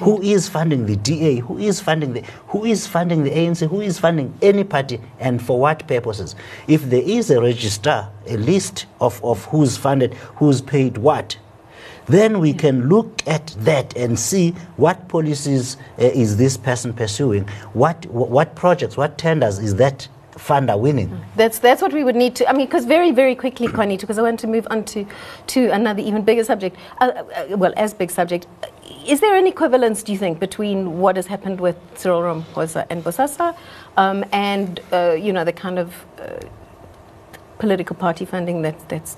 Who 0.00 0.20
is 0.22 0.48
funding 0.48 0.86
the 0.86 0.96
DA? 0.96 1.36
Who 1.36 1.58
is 1.58 1.80
funding 1.80 2.12
the 2.12 2.22
who 2.48 2.64
is 2.64 2.86
funding 2.86 3.24
the 3.24 3.30
ANC? 3.30 3.68
Who 3.68 3.80
is 3.80 3.98
funding 3.98 4.36
any 4.42 4.64
party 4.64 5.00
and 5.18 5.42
for 5.42 5.58
what 5.58 5.86
purposes? 5.86 6.34
If 6.68 6.82
there 6.90 7.02
is 7.02 7.30
a 7.30 7.40
register, 7.40 8.08
a 8.26 8.36
list 8.36 8.86
of, 9.00 9.22
of 9.24 9.44
who's 9.46 9.76
funded, 9.76 10.14
who's 10.36 10.60
paid 10.60 10.98
what, 10.98 11.36
then 12.06 12.38
we 12.38 12.52
can 12.52 12.88
look 12.88 13.22
at 13.26 13.54
that 13.60 13.96
and 13.96 14.18
see 14.18 14.50
what 14.76 15.08
policies 15.08 15.76
uh, 15.98 16.04
is 16.04 16.36
this 16.36 16.56
person 16.56 16.92
pursuing, 16.92 17.48
what, 17.72 18.04
what 18.06 18.54
projects, 18.54 18.96
what 18.96 19.16
tenders 19.16 19.58
is 19.58 19.76
that 19.76 20.08
funder 20.36 20.78
winning. 20.78 21.20
That's 21.36 21.58
that's 21.58 21.82
what 21.82 21.92
we 21.92 22.04
would 22.04 22.16
need 22.16 22.34
to. 22.36 22.48
I 22.48 22.52
mean, 22.52 22.66
because 22.66 22.84
very 22.84 23.10
very 23.12 23.34
quickly, 23.34 23.68
Juanito, 23.68 24.02
because 24.02 24.18
I 24.18 24.22
want 24.22 24.40
to 24.40 24.46
move 24.46 24.66
on 24.70 24.84
to 24.84 25.06
to 25.48 25.70
another 25.70 26.02
even 26.02 26.22
bigger 26.22 26.44
subject. 26.44 26.76
Uh, 27.00 27.04
uh, 27.04 27.56
well, 27.56 27.72
as 27.76 27.94
big 27.94 28.10
subject. 28.10 28.46
Is 29.06 29.20
there 29.20 29.36
an 29.36 29.46
equivalence, 29.46 30.02
do 30.02 30.12
you 30.12 30.18
think, 30.18 30.40
between 30.40 30.98
what 30.98 31.16
has 31.16 31.26
happened 31.26 31.60
with 31.60 31.76
Cyril 31.94 32.22
Ramaphosa 32.22 32.86
and 32.90 33.02
Bosasa, 33.02 33.56
um, 33.96 34.24
and 34.32 34.80
uh, 34.92 35.12
you 35.12 35.32
know 35.32 35.44
the 35.44 35.52
kind 35.52 35.78
of 35.78 36.04
uh, 36.18 36.40
political 37.58 37.96
party 37.96 38.24
funding 38.24 38.62
that 38.62 38.88
that's 38.88 39.16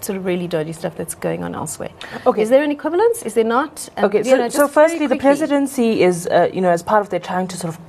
sort 0.00 0.18
of 0.18 0.24
really 0.24 0.46
dodgy 0.46 0.72
stuff 0.72 0.96
that's 0.96 1.14
going 1.14 1.42
on 1.42 1.54
elsewhere. 1.54 1.90
Okay. 2.26 2.42
Is 2.42 2.50
there 2.50 2.62
an 2.62 2.70
equivalence? 2.70 3.22
Is 3.22 3.34
there 3.34 3.44
not? 3.44 3.88
Um, 3.96 4.04
okay, 4.06 4.22
so, 4.22 4.36
know, 4.36 4.48
so 4.48 4.68
firstly, 4.68 5.06
the 5.06 5.16
presidency 5.16 6.02
is, 6.02 6.26
uh, 6.26 6.50
you 6.52 6.60
know, 6.60 6.70
as 6.70 6.82
part 6.82 7.00
of 7.00 7.10
their 7.10 7.20
trying 7.20 7.48
to 7.48 7.56
sort 7.56 7.74
of 7.74 7.80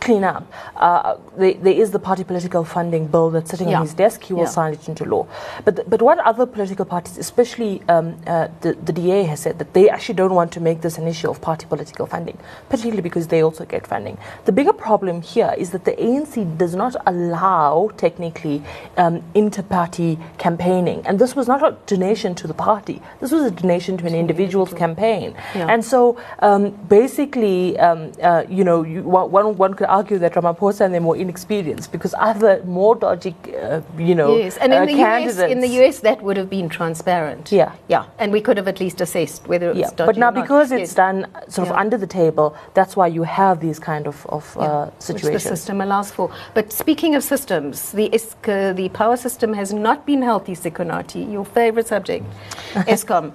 clean 0.00 0.24
up. 0.24 0.50
Uh, 0.76 1.16
there, 1.36 1.54
there 1.54 1.72
is 1.72 1.90
the 1.90 1.98
party 1.98 2.24
political 2.24 2.64
funding 2.64 3.06
bill 3.06 3.30
that's 3.30 3.50
sitting 3.50 3.68
yeah. 3.68 3.76
on 3.76 3.82
his 3.82 3.94
desk. 3.94 4.22
He 4.22 4.32
will 4.32 4.42
yeah. 4.42 4.48
sign 4.48 4.74
it 4.74 4.88
into 4.88 5.04
law. 5.04 5.26
But, 5.64 5.88
but 5.88 6.02
what 6.02 6.18
other 6.20 6.46
political 6.46 6.84
parties, 6.84 7.18
especially 7.18 7.82
um, 7.88 8.16
uh, 8.26 8.48
the, 8.60 8.74
the 8.74 8.92
DA, 8.92 9.24
has 9.24 9.40
said 9.40 9.58
that 9.58 9.74
they 9.74 9.88
actually 9.88 10.14
don't 10.14 10.34
want 10.34 10.52
to 10.52 10.60
make 10.60 10.80
this 10.80 10.98
an 10.98 11.06
issue 11.06 11.30
of 11.30 11.40
party 11.40 11.66
political 11.66 12.06
funding, 12.06 12.38
particularly 12.68 13.02
because 13.02 13.28
they 13.28 13.42
also 13.42 13.64
get 13.64 13.86
funding. 13.86 14.18
The 14.44 14.52
bigger 14.52 14.72
problem 14.72 15.22
here 15.22 15.54
is 15.56 15.70
that 15.70 15.84
the 15.84 15.92
ANC 15.92 16.58
does 16.58 16.74
not 16.74 16.94
allow, 17.06 17.90
technically, 17.96 18.62
um, 18.96 19.22
inter 19.34 19.62
party 19.62 20.18
campaigning. 20.38 21.02
And 21.06 21.18
this 21.18 21.34
was 21.34 21.48
not 21.48 21.62
a 21.62 21.76
donation 21.86 22.34
to 22.36 22.46
the 22.46 22.54
party, 22.54 23.00
this 23.20 23.32
was 23.32 23.44
a 23.44 23.50
donation 23.50 23.96
to 23.98 24.06
an 24.06 24.14
individual's 24.14 24.72
campaign. 24.72 25.34
Yeah. 25.54 25.66
And 25.68 25.84
so 25.84 26.18
um, 26.40 26.70
basically, 26.88 27.78
um, 27.78 28.12
uh, 28.22 28.44
you 28.48 28.64
know, 28.64 28.82
you, 28.82 29.02
one, 29.02 29.56
one 29.56 29.74
could 29.74 29.87
argue 29.88 30.18
that 30.18 30.34
Ramaphosa 30.34 30.82
and 30.82 30.94
they're 30.94 31.00
more 31.00 31.16
inexperienced 31.16 31.92
because 31.92 32.14
other 32.18 32.62
more 32.64 32.94
dodgy, 32.94 33.34
uh, 33.60 33.80
you 33.98 34.14
know, 34.14 34.36
yes. 34.36 34.56
and 34.58 34.72
in 34.72 34.82
uh, 34.82 34.86
the 34.86 34.96
US, 35.04 35.38
in 35.38 35.60
the 35.60 35.68
US 35.80 36.00
that 36.00 36.22
would 36.22 36.36
have 36.36 36.50
been 36.50 36.68
transparent. 36.68 37.50
Yeah, 37.50 37.72
yeah, 37.88 38.04
and 38.18 38.32
we 38.32 38.40
could 38.40 38.56
have 38.56 38.68
at 38.68 38.80
least 38.80 39.00
assessed 39.00 39.46
whether 39.48 39.70
it 39.70 39.76
was 39.76 39.78
yeah. 39.78 39.90
dodgy. 39.96 40.06
But 40.06 40.16
now 40.18 40.30
because 40.30 40.72
it's 40.72 40.90
yes. 40.90 40.94
done 40.94 41.26
sort 41.48 41.68
of 41.68 41.74
yeah. 41.74 41.80
under 41.80 41.96
the 41.96 42.06
table, 42.06 42.56
that's 42.74 42.96
why 42.96 43.06
you 43.06 43.22
have 43.22 43.60
these 43.60 43.78
kind 43.78 44.06
of, 44.06 44.26
of 44.26 44.56
yeah. 44.56 44.62
uh, 44.62 44.90
situations. 44.98 45.24
Which 45.24 45.42
the 45.42 45.48
system 45.48 45.80
allows 45.80 46.10
for. 46.10 46.32
But 46.54 46.72
speaking 46.72 47.14
of 47.14 47.24
systems, 47.24 47.92
the 47.92 48.08
ISK, 48.10 48.76
the 48.76 48.88
power 48.90 49.16
system 49.16 49.52
has 49.54 49.72
not 49.72 50.06
been 50.06 50.22
healthy. 50.22 50.54
Sikonathi, 50.54 51.30
your 51.32 51.44
favorite 51.44 51.86
subject, 51.86 52.24
Eskom, 52.94 53.32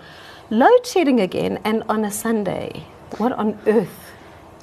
load 0.49 0.85
shedding 0.85 1.19
again, 1.19 1.59
and 1.63 1.83
on 1.89 2.05
a 2.05 2.11
Sunday. 2.11 2.85
What 3.17 3.31
on 3.33 3.59
earth? 3.67 4.02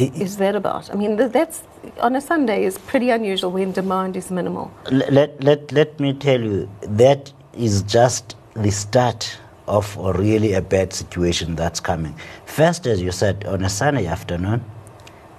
Is 0.00 0.36
that 0.38 0.56
about? 0.56 0.90
I 0.90 0.94
mean, 0.94 1.16
that's 1.16 1.62
on 2.00 2.16
a 2.16 2.20
Sunday 2.20 2.64
is 2.64 2.78
pretty 2.78 3.10
unusual 3.10 3.50
when 3.50 3.72
demand 3.72 4.16
is 4.16 4.30
minimal. 4.30 4.72
Let, 4.90 5.42
let, 5.42 5.72
let 5.72 5.98
me 6.00 6.14
tell 6.14 6.40
you, 6.40 6.68
that 6.82 7.32
is 7.54 7.82
just 7.82 8.36
the 8.54 8.70
start 8.70 9.38
of 9.66 9.96
a 9.98 10.12
really 10.12 10.52
a 10.54 10.62
bad 10.62 10.92
situation 10.92 11.54
that's 11.54 11.80
coming. 11.80 12.14
First, 12.46 12.86
as 12.86 13.00
you 13.00 13.12
said, 13.12 13.44
on 13.44 13.64
a 13.64 13.68
sunny 13.68 14.06
afternoon, 14.06 14.64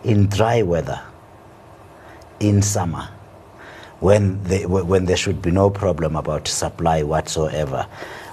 in 0.03 0.27
dry 0.27 0.61
weather, 0.61 1.01
in 2.39 2.61
summer, 2.61 3.09
when, 3.99 4.41
they, 4.43 4.65
when 4.65 5.05
there 5.05 5.17
should 5.17 5.41
be 5.41 5.51
no 5.51 5.69
problem 5.69 6.15
about 6.15 6.47
supply 6.47 7.03
whatsoever. 7.03 7.85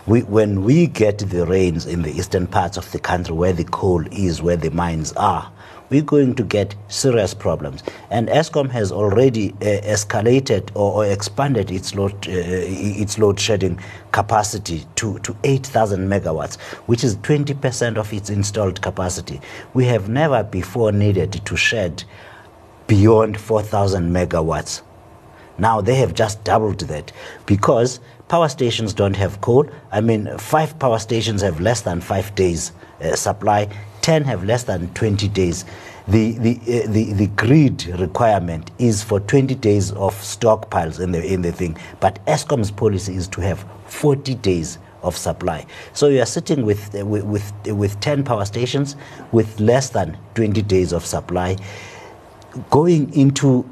We, 0.07 0.23
when 0.23 0.65
we 0.65 0.87
get 0.87 1.19
the 1.19 1.45
rains 1.45 1.85
in 1.85 2.03
the 2.03 2.11
eastern 2.11 2.47
parts 2.47 2.79
of 2.79 2.91
the 2.93 2.99
country 2.99 3.35
where 3.35 3.53
the 3.53 3.65
coal 3.65 4.07
is, 4.11 4.41
where 4.41 4.57
the 4.57 4.71
mines 4.71 5.13
are, 5.13 5.53
we're 5.91 6.03
going 6.03 6.35
to 6.35 6.43
get 6.43 6.75
serious 6.89 7.35
problems. 7.35 7.83
And 8.11 8.29
Eskom 8.29 8.71
has 8.71 8.93
already 8.93 9.51
uh, 9.53 9.81
escalated 9.85 10.71
or, 10.75 11.05
or, 11.05 11.07
expanded 11.07 11.71
its 11.71 11.95
load, 11.95 12.13
uh, 12.29 12.33
its 12.33 13.19
load 13.19 13.41
shedding 13.41 13.81
capacity 14.13 14.85
to, 14.97 15.19
to 15.21 15.37
8,000 15.45 16.09
megawatts, 16.09 16.61
which 16.87 17.05
is 17.05 17.17
20% 17.17 17.97
of 17.97 18.13
its 18.13 18.31
installed 18.31 18.83
capacity. 18.83 19.41
We 19.75 19.85
have 19.87 20.09
never 20.09 20.43
before 20.43 20.93
needed 20.93 21.33
to 21.45 21.57
shed 21.57 22.05
beyond 22.87 23.39
4,000 23.39 24.11
megawatts. 24.11 24.83
Now 25.59 25.81
they 25.81 25.97
have 25.97 26.15
just 26.15 26.45
doubled 26.45 26.81
that 26.81 27.13
because 27.47 28.01
power 28.29 28.49
stations 28.49 28.95
don't 28.95 29.17
have 29.17 29.41
coal. 29.41 29.69
I 29.91 30.01
mean, 30.01 30.37
five 30.39 30.79
power 30.79 30.99
stations 30.99 31.43
have 31.43 31.61
less 31.61 31.81
than 31.81 32.01
five 32.01 32.35
days 32.35 32.73
uh, 33.03 33.17
supply. 33.17 33.69
10 34.09 34.25
have 34.25 34.43
less 34.43 34.63
than 34.63 34.89
20 34.95 35.29
days. 35.29 35.67
The, 36.09 36.33
the, 36.39 36.57
uh, 36.63 36.91
the, 36.91 37.13
the 37.13 37.27
grid 37.27 37.85
requirement 38.01 38.71
is 38.79 39.03
for 39.03 39.21
20 39.21 39.55
days 39.57 39.93
of 39.93 40.15
stockpiles 40.15 40.99
in 40.99 41.13
the, 41.13 41.23
in 41.23 41.43
the 41.43 41.53
thing. 41.53 41.77
But 42.01 42.25
Eskom's 42.25 42.71
policy 42.71 43.17
is 43.17 43.29
to 43.29 43.43
have 43.43 43.67
40 43.89 44.37
days 44.37 44.79
of 45.03 45.15
supply. 45.15 45.67
So 45.93 46.07
you 46.07 46.23
are 46.23 46.27
sitting 46.27 46.65
with, 46.65 46.99
uh, 46.99 47.05
with, 47.05 47.25
with, 47.25 47.53
with 47.67 48.01
10 48.01 48.25
power 48.25 48.47
stations 48.47 48.97
with 49.31 49.61
less 49.61 49.91
than 49.91 50.17
20 50.37 50.63
days 50.63 50.95
of 50.95 51.05
supply. 51.05 51.59
Going 52.71 53.13
into 53.13 53.69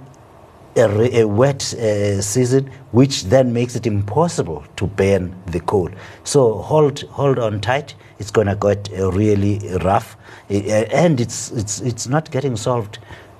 a, 0.77 1.21
a 1.21 1.25
wet 1.25 1.73
uh, 1.73 2.21
season, 2.21 2.71
which 2.93 3.25
then 3.25 3.55
makes 3.55 3.75
it 3.75 3.87
impossible 3.87 4.67
to 4.77 4.87
burn 4.87 5.35
the 5.47 5.61
coal. 5.61 5.89
So 6.25 6.59
hold, 6.59 7.01
hold 7.05 7.39
on 7.39 7.63
tight. 7.63 7.95
It's 8.19 8.31
going 8.31 8.47
to 8.47 8.57
get 8.57 8.89
really 8.93 9.61
rough, 9.85 10.17
and 10.49 11.21
it's, 11.21 11.51
it's, 11.53 11.81
it's 11.81 12.07
not 12.07 12.31
getting 12.31 12.57
solved 12.57 12.99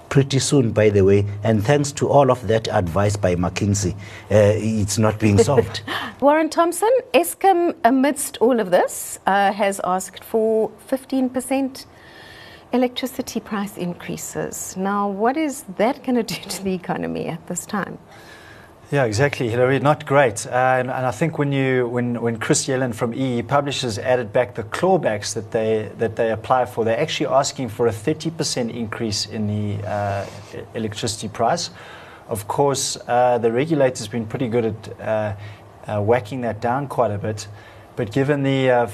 pretty 0.09 0.39
soon, 0.39 0.73
by 0.73 0.89
the 0.89 1.03
way. 1.03 1.27
And 1.43 1.65
thanks 1.65 1.93
to 1.93 2.09
all 2.09 2.31
of 2.31 2.47
that 2.49 2.69
advice 2.69 3.17
by 3.17 3.35
McKinsey, 3.35 3.93
uh, 4.31 4.55
it's 4.57 4.99
not 4.99 5.19
being 5.19 5.39
solved. 5.51 5.83
Warren 6.21 6.49
Thompson, 6.49 6.91
Eskom, 7.13 7.75
amidst 7.85 8.37
all 8.39 8.61
of 8.61 8.71
this, 8.71 9.19
uh, 9.27 9.53
has 9.53 9.81
asked 9.85 10.25
for 10.25 10.71
15% 10.89 11.87
electricity 12.73 13.41
price 13.41 13.77
increases. 13.77 14.77
Now, 14.77 15.09
what 15.09 15.37
is 15.37 15.65
that 15.77 16.03
going 16.03 16.17
to 16.17 16.23
do 16.23 16.49
to 16.49 16.65
the 16.65 16.75
economy 16.75 17.27
at 17.27 17.47
this 17.47 17.67
time? 17.67 17.99
Yeah, 18.89 19.05
exactly, 19.05 19.49
Hillary. 19.49 19.81
Not 19.81 20.07
great. 20.07 20.47
Uh, 20.47 20.51
and, 20.51 20.91
and, 20.93 21.05
I 21.05 21.11
think 21.11 21.39
when 21.39 21.51
you 21.51 21.89
when, 21.89 22.23
when 22.23 22.37
Chris 22.37 22.69
Yelland 22.69 22.95
from 22.95 23.13
EE 23.15 23.43
Publishers 23.43 23.99
added 23.99 24.33
back 24.33 24.55
the 24.55 24.63
clawbacks 24.63 25.35
that 25.35 25.51
they 25.51 25.91
that 25.99 26.15
they 26.15 26.31
apply 26.31 26.67
for, 26.67 26.85
they're 26.85 27.01
actually 27.01 27.27
asking 27.27 27.71
for 27.71 27.89
a 27.89 27.91
30% 27.91 28.73
increase 28.73 29.27
in 29.27 29.49
the 29.49 29.85
uh, 29.85 30.25
electricity 30.75 31.27
price. 31.27 31.71
Of 32.29 32.47
course, 32.47 32.97
uh, 33.09 33.39
the 33.39 33.51
regulator's 33.51 34.07
been 34.07 34.25
pretty 34.25 34.47
good 34.47 34.67
at 34.67 35.01
uh, 35.01 35.37
uh, 35.89 36.03
whacking 36.03 36.43
that 36.43 36.61
down 36.61 36.87
quite 36.87 37.11
a 37.11 37.19
bit, 37.19 37.49
but 37.97 38.13
given 38.13 38.45
the 38.45 38.71
uh, 38.71 38.91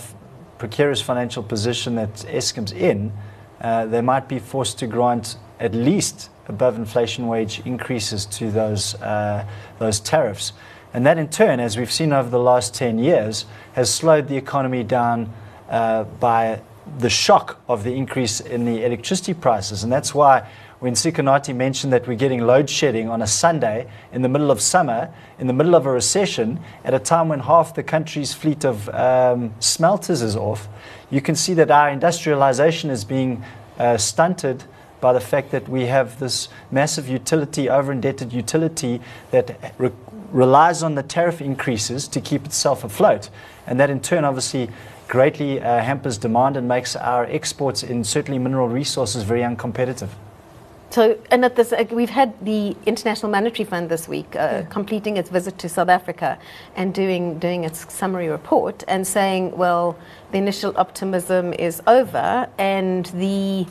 precarious 0.57 1.03
financial 1.03 1.43
position 1.43 1.97
that 1.97 2.15
Eskom's 2.15 2.73
in, 2.73 3.13
they 3.61 4.01
might 4.01 4.27
be 4.27 4.39
forced 4.39 4.79
to 4.79 4.87
grant 4.87 5.37
at 5.63 5.75
least 5.75 6.29
above 6.49 6.77
inflation 6.77 7.29
wage 7.29 7.63
increases 7.65 8.27
to 8.27 8.51
those, 8.51 8.97
uh, 8.97 9.47
those 9.79 10.01
tariffs. 10.01 10.53
And 10.93 11.07
that, 11.07 11.17
in 11.17 11.29
turn, 11.29 11.61
as 11.61 11.79
we've 11.79 11.91
seen 11.91 12.13
over 12.13 12.29
the 12.29 12.39
last 12.39 12.75
10 12.75 12.99
years, 12.99 13.47
has 13.75 13.93
slowed 13.93 14.27
the 14.29 14.37
economy 14.37 14.83
down 14.83 15.33
uh, 15.71 16.05
by 16.05 16.61
the 16.99 17.09
shock 17.09 17.61
of 17.69 17.85
the 17.85 17.95
increase 17.95 18.41
in 18.41 18.65
the 18.65 18.85
electricity 18.85 19.33
prices. 19.33 19.85
And 19.85 19.93
that's 19.93 20.13
why 20.13 20.47
when 20.81 20.95
Sikonathi 20.95 21.55
mentioned 21.55 21.93
that 21.93 22.09
we're 22.09 22.17
getting 22.17 22.41
load 22.41 22.69
shedding 22.69 23.09
on 23.09 23.23
a 23.23 23.27
Sunday 23.27 23.89
in 24.13 24.23
the 24.23 24.29
middle 24.29 24.51
of 24.51 24.61
summer, 24.61 25.15
in 25.39 25.47
the 25.47 25.53
middle 25.53 25.77
of 25.77 25.87
a 25.87 25.91
recession, 25.93 26.59
at 26.85 26.93
a 26.93 26.99
time 26.99 27.29
when 27.29 27.39
half 27.39 27.73
the 27.73 27.85
country's 27.85 28.35
fleet 28.35 28.65
of 28.65 28.89
um, 28.89 29.55
smelters 29.61 30.23
is 30.23 30.35
off, 30.35 30.69
you 31.09 31.21
can 31.21 31.37
see 31.37 31.55
that 31.55 31.71
our 31.71 31.89
industrialization 31.89 32.91
is 32.91 33.05
being 33.05 33.45
uh, 33.79 33.97
stunted 33.97 34.65
by 35.03 35.13
the 35.13 35.21
fact 35.21 35.51
that 35.51 35.69
we 35.69 35.83
have 35.87 36.19
this 36.21 36.49
massive 36.71 37.09
utility, 37.09 37.69
over 37.69 37.93
indebted 37.93 38.33
utility 38.33 39.01
that 39.33 39.75
re- 39.77 39.91
relies 40.31 40.83
on 40.83 40.95
the 40.95 41.03
tariff 41.03 41.43
increases 41.43 42.09
to 42.09 42.21
keep 42.21 42.47
itself 42.47 42.85
afloat. 42.85 43.29
And 43.67 43.79
that 43.81 43.91
in 43.91 44.01
turn, 44.01 44.25
obviously, 44.25 44.71
greatly 45.09 45.61
uh, 45.61 45.81
hampers 45.81 46.17
demand 46.17 46.57
and 46.57 46.67
makes 46.67 46.97
our 46.97 47.25
exports 47.25 47.83
in 47.83 48.05
certainly 48.05 48.39
mineral 48.39 48.69
resources 48.69 49.25
very 49.25 49.41
uncompetitive. 49.41 50.09
So, 50.91 51.19
and 51.31 51.45
at 51.45 51.57
this, 51.57 51.73
uh, 51.73 51.85
we've 51.91 52.11
had 52.11 52.33
the 52.45 52.77
International 52.87 53.33
Monetary 53.33 53.65
Fund 53.65 53.89
this 53.89 54.07
week 54.07 54.37
uh, 54.37 54.39
yeah. 54.39 54.63
completing 54.69 55.17
its 55.17 55.31
visit 55.31 55.59
to 55.59 55.69
South 55.69 55.89
Africa 55.89 56.39
and 56.77 56.95
doing 56.95 57.39
doing 57.39 57.65
its 57.65 57.93
summary 57.93 58.29
report 58.29 58.85
and 58.87 59.07
saying, 59.07 59.57
well, 59.57 59.97
the 60.31 60.39
initial 60.39 60.73
optimism 60.77 61.55
is 61.55 61.83
over 61.87 62.47
and 62.59 63.07
the 63.07 63.67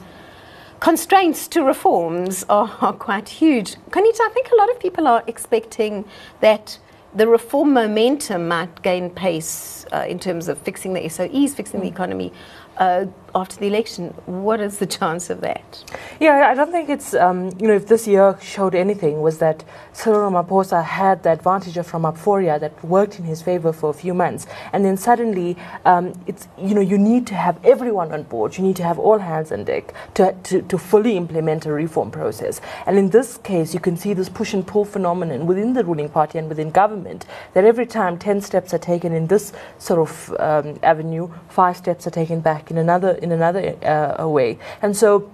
constraints 0.82 1.48
to 1.48 1.64
reforms 1.64 2.44
are, 2.50 2.76
are 2.82 2.92
quite 2.92 3.30
huge. 3.30 3.76
Qaanitah, 3.92 4.20
I 4.20 4.30
think 4.34 4.52
a 4.52 4.56
lot 4.56 4.70
of 4.72 4.80
people 4.80 5.08
are 5.08 5.24
expecting 5.28 6.04
that 6.42 6.78
the 7.14 7.28
reform 7.28 7.74
momentum 7.74 8.48
might 8.48 8.82
gain 8.82 9.10
pace 9.10 9.86
uh, 9.94 10.06
in 10.10 10.18
terms 10.18 10.48
of 10.48 10.58
fixing 10.58 10.94
the 10.94 11.02
SOEs, 11.02 11.54
fixing 11.54 11.80
mm. 11.80 11.84
the 11.84 11.90
economy 11.90 12.34
uh, 12.78 13.06
after 13.34 13.58
the 13.58 13.68
election. 13.68 14.10
What 14.26 14.60
is 14.60 14.78
the 14.80 14.86
chance 15.00 15.30
of 15.30 15.42
that? 15.42 15.84
Yeah, 16.20 16.50
I 16.50 16.54
don't 16.54 16.72
think 16.72 16.90
it's, 16.90 17.14
um, 17.14 17.50
you 17.60 17.68
know, 17.68 17.74
if 17.74 17.88
this 17.88 18.08
year 18.08 18.38
showed 18.42 18.76
anything, 18.76 19.22
was 19.22 19.38
that 19.40 19.64
Cyril 19.94 20.32
Ramaphosa 20.32 20.84
had 20.84 21.24
the 21.24 21.32
advantage 21.32 21.78
of 21.78 21.92
Ramaphoria 21.92 22.60
that 22.60 22.84
worked 22.84 23.20
in 23.20 23.26
his 23.26 23.42
favor 23.42 23.74
for 23.74 23.90
a 23.90 23.94
few 23.94 24.14
months. 24.14 24.46
And 24.74 24.86
then 24.86 24.98
suddenly, 24.98 25.58
um, 25.86 26.14
it's, 26.28 26.48
you 26.58 26.74
know, 26.76 26.82
you 26.82 26.98
need 26.98 27.28
to 27.28 27.36
have 27.36 27.60
everyone 27.66 28.12
on 28.12 28.24
board. 28.24 28.58
You 28.58 28.64
need 28.64 28.76
to 28.78 28.84
have 28.84 29.00
all 29.00 29.20
hands 29.20 29.52
on 29.52 29.64
deck 29.64 29.94
to, 30.16 30.34
to, 30.44 30.62
to 30.62 30.78
fully 30.78 31.18
implement 31.18 31.66
a 31.66 31.72
reform 31.72 32.12
process. 32.12 32.62
And 32.86 32.98
in 32.98 33.10
this 33.10 33.38
case, 33.38 33.74
you 33.74 33.80
can 33.80 33.98
see 33.98 34.14
this 34.14 34.30
push 34.30 34.54
and 34.54 34.66
pull 34.66 34.86
phenomenon 34.86 35.46
within 35.46 35.74
the 35.74 35.84
ruling 35.84 36.10
party 36.10 36.38
and 36.38 36.50
within 36.50 36.72
government 36.72 37.26
that 37.54 37.66
every 37.66 37.86
time 37.86 38.18
10 38.18 38.42
steps 38.42 38.74
are 38.74 38.80
taken 38.80 39.14
in 39.14 39.28
this 39.28 39.54
sort 39.78 40.00
of 40.00 40.36
um, 40.40 40.80
avenue, 40.84 41.30
five 41.50 41.78
steps 41.78 42.08
are 42.08 42.12
taken 42.12 42.40
back 42.40 42.72
in 42.72 42.78
another 42.78 43.18
in 43.22 43.32
another 43.32 43.76
uh, 43.86 44.28
way. 44.28 44.58
And 44.82 44.96
so 44.96 45.32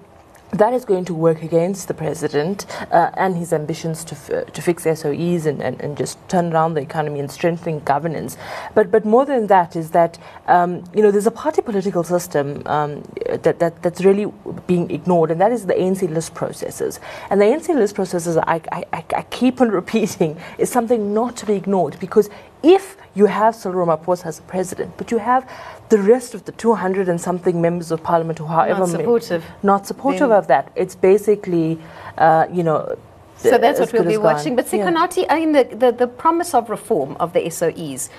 that 0.51 0.73
is 0.73 0.85
going 0.85 1.03
to 1.05 1.13
work 1.13 1.43
against 1.43 1.89
the 1.89 1.93
president 1.93 2.65
uh, 2.91 3.11
and 3.15 3.35
his 3.35 3.51
ambitions 3.51 4.05
to, 4.05 4.15
f- 4.15 4.53
to 4.53 4.61
fix 4.61 4.85
SOEs 4.85 5.45
and, 5.45 5.61
and, 5.61 5.79
and 5.81 5.97
just 5.97 6.17
turn 6.29 6.53
around 6.53 6.73
the 6.75 6.81
economy 6.81 7.19
and 7.19 7.29
strengthen 7.29 7.79
governance. 7.79 8.37
But, 8.73 8.89
but 8.89 9.03
more 9.03 9.25
than 9.25 9.47
that 9.47 9.75
is 9.75 9.91
that, 9.91 10.17
um, 10.47 10.85
you 10.95 11.01
know, 11.01 11.11
there's 11.11 11.27
a 11.27 11.31
party 11.31 11.61
political 11.61 12.03
system 12.03 12.63
um, 12.65 13.03
that, 13.43 13.59
that, 13.59 13.83
that's 13.83 14.05
really 14.05 14.31
being 14.67 14.89
ignored, 14.89 15.31
and 15.31 15.41
that 15.41 15.51
is 15.51 15.65
the 15.65 15.73
ANC 15.73 16.09
list 16.09 16.33
processes. 16.33 17.01
And 17.29 17.41
the 17.41 17.45
ANC 17.45 17.67
list 17.75 17.95
processes, 17.95 18.37
I, 18.37 18.61
I, 18.71 18.85
I 18.93 19.21
keep 19.23 19.59
on 19.59 19.69
repeating, 19.81 20.39
is 20.57 20.69
something 20.69 21.13
not 21.13 21.35
to 21.37 21.45
be 21.45 21.53
ignored 21.53 21.97
because 21.99 22.29
if 22.63 22.95
you 23.17 23.25
have 23.25 23.55
Cyril 23.55 23.87
Ramaphosa 23.87 24.27
as 24.27 24.39
president, 24.41 24.95
but 24.97 25.09
you 25.09 25.17
have 25.17 25.49
the 25.89 25.97
rest 25.97 26.35
of 26.35 26.45
the 26.45 26.51
200 26.51 27.09
and 27.09 27.19
something 27.19 27.59
members 27.59 27.89
of 27.91 28.03
parliament 28.03 28.37
who, 28.37 28.45
however, 28.45 28.81
not 28.81 28.89
supportive, 28.89 29.45
not 29.63 29.87
supportive 29.87 30.31
of 30.31 30.47
that. 30.47 30.71
It's 30.75 30.95
basically, 30.95 31.79
uh, 32.19 32.45
you 32.51 32.61
know. 32.61 32.97
So 33.37 33.57
that's 33.57 33.79
what 33.79 33.91
we'll 33.93 34.03
be 34.03 34.17
watching. 34.17 34.55
But 34.55 34.67
Sikonathi, 34.67 35.23
yeah. 35.23 35.33
I 35.33 35.39
mean, 35.39 35.51
the, 35.51 35.63
the, 35.63 35.91
the 35.91 36.07
promise 36.07 36.53
of 36.53 36.69
reform 36.69 37.17
of 37.19 37.33
the 37.33 37.41
SOEs, 37.41 38.09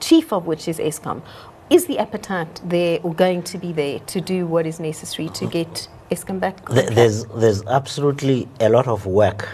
chief 0.00 0.32
of 0.32 0.46
which 0.46 0.68
is 0.68 0.78
Eskom, 0.78 1.22
is 1.70 1.86
the 1.86 1.98
appetite 1.98 2.60
there 2.64 3.00
or 3.02 3.14
going 3.14 3.42
to 3.42 3.58
be 3.58 3.72
there 3.72 3.98
to 4.00 4.20
do 4.20 4.46
what 4.46 4.66
is 4.66 4.80
necessary 4.80 5.28
to 5.30 5.46
get 5.46 5.88
Eskom 6.10 6.40
back? 6.40 6.66
There's, 6.68 7.24
there's 7.26 7.62
absolutely 7.66 8.48
a 8.60 8.68
lot 8.68 8.86
of 8.86 9.06
work 9.06 9.48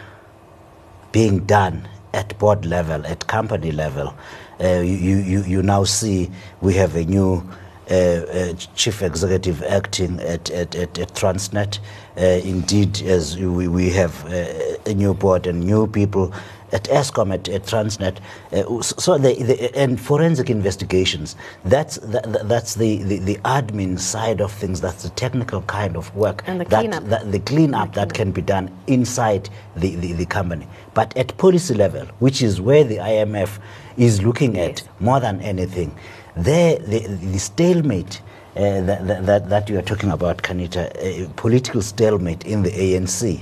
being 1.12 1.40
done 1.46 1.88
at 2.12 2.37
board 2.38 2.66
level, 2.66 3.06
at 3.06 3.26
company 3.26 3.72
level, 3.72 4.14
you, 4.60 5.16
you, 5.16 5.42
you 5.42 5.62
now 5.62 5.84
see 5.84 6.30
we 6.60 6.74
have 6.74 6.96
a 6.96 7.04
new 7.04 7.48
uh, 7.90 7.94
uh, 7.94 8.52
chief 8.76 9.02
executive 9.02 9.62
acting 9.64 10.20
at, 10.20 10.48
at, 10.50 10.76
at, 10.76 10.96
at 10.96 11.08
Transnet. 11.14 11.80
Uh, 12.16 12.20
indeed, 12.44 13.02
as 13.02 13.36
we, 13.36 13.66
we 13.66 13.90
have 13.90 14.24
uh, 14.26 14.76
a 14.86 14.94
new 14.94 15.12
board 15.12 15.46
and 15.48 15.64
new 15.64 15.88
people 15.88 16.32
at 16.72 16.85
Eskom, 16.85 17.33
at, 17.33 17.48
at 17.48 17.62
Transnet. 17.62 18.18
Uh, 18.52 18.83
so 18.83 19.18
the, 19.18 19.35
the, 19.42 19.76
and 19.76 20.00
forensic 20.00 20.50
investigations. 20.50 21.37
That's 21.64 21.96
the, 21.96 22.42
that's 22.44 22.74
the, 22.74 23.02
the, 23.02 23.18
the, 23.18 23.37
admin 23.38 23.98
side 23.98 24.40
of 24.40 24.52
things. 24.52 24.80
That's 24.80 25.02
the 25.02 25.11
technical 25.11 25.62
kind 25.62 25.96
of 25.96 26.14
work. 26.14 26.42
And 26.46 26.61
the 26.61 26.64
cleanup. 26.64 27.04
That, 27.04 27.11
that, 27.24 27.33
the 27.33 27.40
cleanup 27.40 27.94
that 27.94 28.14
can 28.14 28.33
be 28.33 28.42
done 28.42 28.70
inside 28.87 29.48
the, 29.76 29.94
the, 29.96 30.12
the 30.12 30.26
company. 30.26 30.66
But 30.94 31.16
at 31.16 31.37
policy 31.38 31.74
level, 31.74 32.06
which 32.18 32.42
is 32.42 32.61
where 32.61 32.85
the 32.85 32.96
IMF 32.96 33.59
is 33.96 34.22
looking 34.22 34.56
yes. 34.56 34.83
at 34.83 35.00
more 35.00 35.20
than 35.20 35.40
anything. 35.40 35.96
There, 36.37 36.78
the, 36.78 37.00
the 37.06 37.38
stalemate 37.38 38.20
uh, 38.56 38.80
that, 38.83 39.26
that, 39.26 39.48
that, 39.48 39.68
you 39.68 39.78
are 39.78 39.83
talking 39.83 40.11
about, 40.11 40.38
Qaanitah, 40.38 41.26
uh, 41.26 41.28
political 41.37 41.83
stalemate 41.83 42.44
in 42.44 42.62
the 42.62 42.70
ANC, 42.70 43.40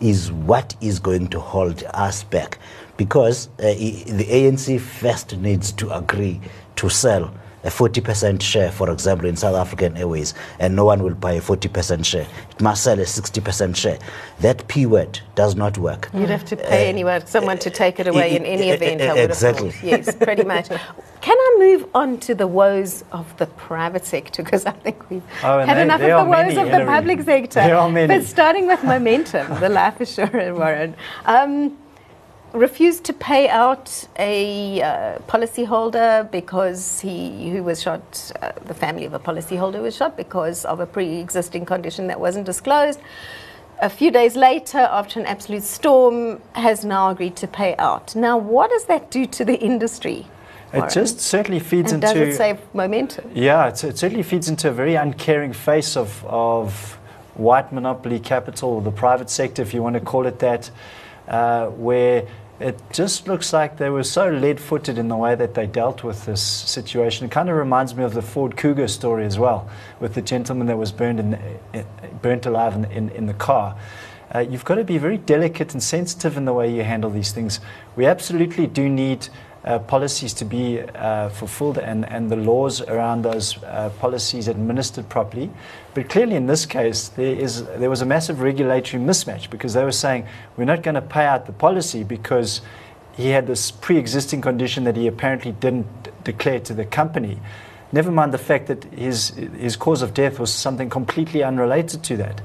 is 0.00 0.32
what 0.32 0.74
is 0.80 0.98
going 0.98 1.28
to 1.28 1.40
hold 1.40 1.82
us 1.94 2.24
back. 2.24 2.58
Because 2.96 3.48
uh, 3.58 3.62
the 3.62 4.26
ANC 4.28 4.80
first 4.80 5.36
needs 5.36 5.72
to 5.72 5.94
agree 5.94 6.40
to 6.76 6.88
sell 6.88 7.32
a 7.66 7.68
40% 7.68 8.40
share, 8.40 8.70
for 8.70 8.90
example, 8.90 9.28
in 9.28 9.34
South 9.34 9.56
African 9.56 9.96
Airways, 9.96 10.34
and 10.60 10.76
no 10.76 10.84
one 10.84 11.02
will 11.02 11.14
buy 11.14 11.32
a 11.32 11.40
40% 11.40 12.04
share. 12.04 12.26
It 12.50 12.60
must 12.60 12.84
sell 12.84 12.98
a 12.98 13.02
60% 13.02 13.74
share. 13.74 13.98
That 14.40 14.68
P 14.68 14.86
word 14.86 15.18
does 15.34 15.56
not 15.56 15.76
work. 15.76 16.08
You'd 16.14 16.30
have 16.30 16.44
to 16.46 16.56
pay 16.56 16.86
uh, 16.86 16.90
anyone, 16.90 17.26
someone 17.26 17.58
to 17.58 17.70
take 17.70 17.98
it 17.98 18.06
away 18.06 18.36
in 18.36 18.44
any 18.44 18.70
event, 18.70 19.02
I 19.02 19.18
exactly. 19.18 19.74
Yes, 19.82 20.14
pretty 20.14 20.44
much. 20.44 20.68
Can 21.20 21.36
I 21.36 21.56
move 21.58 21.88
on 21.92 22.18
to 22.20 22.36
the 22.36 22.46
woes 22.46 23.02
of 23.10 23.36
the 23.38 23.46
private 23.46 24.04
sector? 24.04 24.44
Because 24.44 24.64
I 24.64 24.70
think 24.70 25.10
we've 25.10 25.24
oh, 25.42 25.58
had 25.58 25.76
they, 25.76 25.82
enough 25.82 26.00
of 26.00 26.06
the 26.06 26.30
woes 26.30 26.54
many, 26.54 26.56
of 26.56 26.70
the 26.70 26.84
public 26.84 27.22
sector. 27.22 27.60
There 27.60 27.76
are 27.76 27.90
many. 27.90 28.06
But 28.06 28.24
starting 28.24 28.68
with 28.68 28.84
Momentum, 28.84 29.58
the 29.58 29.68
life 29.68 30.00
assurance, 30.00 30.56
Warren. 30.56 30.94
Um, 31.24 31.76
refused 32.56 33.04
to 33.04 33.12
pay 33.12 33.48
out 33.48 34.08
a 34.18 34.82
uh, 34.82 35.18
policyholder 35.28 36.30
because 36.30 37.00
he 37.00 37.50
who 37.50 37.62
was 37.62 37.82
shot, 37.82 38.32
uh, 38.42 38.52
the 38.64 38.74
family 38.74 39.04
of 39.04 39.12
a 39.12 39.18
policyholder 39.18 39.80
was 39.82 39.94
shot 39.96 40.16
because 40.16 40.64
of 40.64 40.80
a 40.80 40.86
pre-existing 40.86 41.64
condition 41.64 42.06
that 42.08 42.18
wasn't 42.18 42.46
disclosed. 42.46 43.00
A 43.80 43.90
few 43.90 44.10
days 44.10 44.36
later, 44.36 44.78
after 44.78 45.20
an 45.20 45.26
absolute 45.26 45.62
storm, 45.62 46.40
has 46.52 46.84
now 46.84 47.10
agreed 47.10 47.36
to 47.36 47.46
pay 47.46 47.76
out. 47.76 48.16
Now, 48.16 48.38
what 48.38 48.70
does 48.70 48.86
that 48.86 49.10
do 49.10 49.26
to 49.26 49.44
the 49.44 49.58
industry? 49.58 50.26
It 50.72 50.90
just 50.90 51.20
certainly 51.20 51.60
feeds 51.60 51.92
and 51.92 52.02
into. 52.02 52.18
Does 52.18 52.34
it 52.34 52.36
save 52.36 52.74
Momentum? 52.74 53.30
Yeah, 53.34 53.68
it, 53.68 53.84
it 53.84 53.98
certainly 53.98 54.22
feeds 54.22 54.48
into 54.48 54.68
a 54.68 54.72
very 54.72 54.94
uncaring 54.94 55.52
face 55.52 55.96
of, 55.96 56.24
of 56.26 56.98
white 57.34 57.72
monopoly 57.72 58.18
capital, 58.18 58.80
the 58.80 58.90
private 58.90 59.30
sector, 59.30 59.62
if 59.62 59.74
you 59.74 59.82
want 59.82 59.94
to 59.94 60.00
call 60.00 60.26
it 60.26 60.38
that, 60.38 60.70
uh, 61.28 61.66
where 61.68 62.26
it 62.58 62.80
just 62.90 63.28
looks 63.28 63.52
like 63.52 63.76
they 63.76 63.90
were 63.90 64.02
so 64.02 64.30
lead 64.30 64.58
footed 64.58 64.96
in 64.96 65.08
the 65.08 65.16
way 65.16 65.34
that 65.34 65.54
they 65.54 65.66
dealt 65.66 66.02
with 66.02 66.24
this 66.24 66.42
situation. 66.42 67.26
It 67.26 67.30
kind 67.30 67.50
of 67.50 67.56
reminds 67.56 67.94
me 67.94 68.02
of 68.02 68.14
the 68.14 68.22
Ford 68.22 68.56
Kuga 68.56 68.88
story 68.88 69.26
as 69.26 69.38
well, 69.38 69.68
with 70.00 70.14
the 70.14 70.22
gentleman 70.22 70.66
that 70.68 70.78
was 70.78 70.90
burned, 70.90 71.20
in, 71.20 71.86
burnt 72.22 72.46
alive 72.46 72.74
in, 72.74 72.84
in, 72.86 73.08
in 73.10 73.26
the 73.26 73.34
car. 73.34 73.76
Uh, 74.34 74.40
you've 74.40 74.64
got 74.64 74.76
to 74.76 74.84
be 74.84 74.98
very 74.98 75.18
delicate 75.18 75.72
and 75.72 75.82
sensitive 75.82 76.36
in 76.36 76.46
the 76.46 76.52
way 76.52 76.72
you 76.74 76.82
handle 76.82 77.10
these 77.10 77.32
things. 77.32 77.60
We 77.94 78.06
absolutely 78.06 78.66
do 78.66 78.88
need 78.88 79.28
policies 79.78 80.32
to 80.34 80.44
be 80.44 80.80
uh, 80.80 81.28
fulfilled 81.30 81.78
and, 81.78 82.04
and 82.08 82.30
the 82.30 82.36
laws 82.36 82.80
around 82.82 83.22
those 83.22 83.62
uh, 83.64 83.90
policies 83.98 84.48
administered 84.48 85.08
properly. 85.08 85.50
But 85.94 86.08
clearly, 86.08 86.36
in 86.36 86.46
this 86.46 86.66
case, 86.66 87.08
there, 87.08 87.34
is, 87.34 87.64
there 87.64 87.90
was 87.90 88.00
a 88.02 88.06
massive 88.06 88.40
regulatory 88.40 89.02
mismatch 89.02 89.50
because 89.50 89.74
they 89.74 89.82
were 89.84 89.92
saying 89.92 90.26
we're 90.56 90.64
not 90.64 90.82
going 90.82 90.94
to 90.94 91.02
pay 91.02 91.26
out 91.26 91.46
the 91.46 91.52
policy 91.52 92.04
because 92.04 92.60
he 93.16 93.30
had 93.30 93.46
this 93.46 93.70
pre 93.70 93.96
existing 93.98 94.40
condition 94.40 94.84
that 94.84 94.96
he 94.96 95.06
apparently 95.06 95.52
didn't 95.52 95.86
declare 96.24 96.60
to 96.60 96.74
the 96.74 96.84
company. 96.84 97.38
Never 97.92 98.10
mind 98.10 98.32
the 98.32 98.38
fact 98.38 98.66
that 98.66 98.84
his, 98.84 99.30
his 99.30 99.76
cause 99.76 100.02
of 100.02 100.12
death 100.12 100.38
was 100.38 100.52
something 100.52 100.90
completely 100.90 101.42
unrelated 101.42 102.02
to 102.04 102.16
that. 102.18 102.40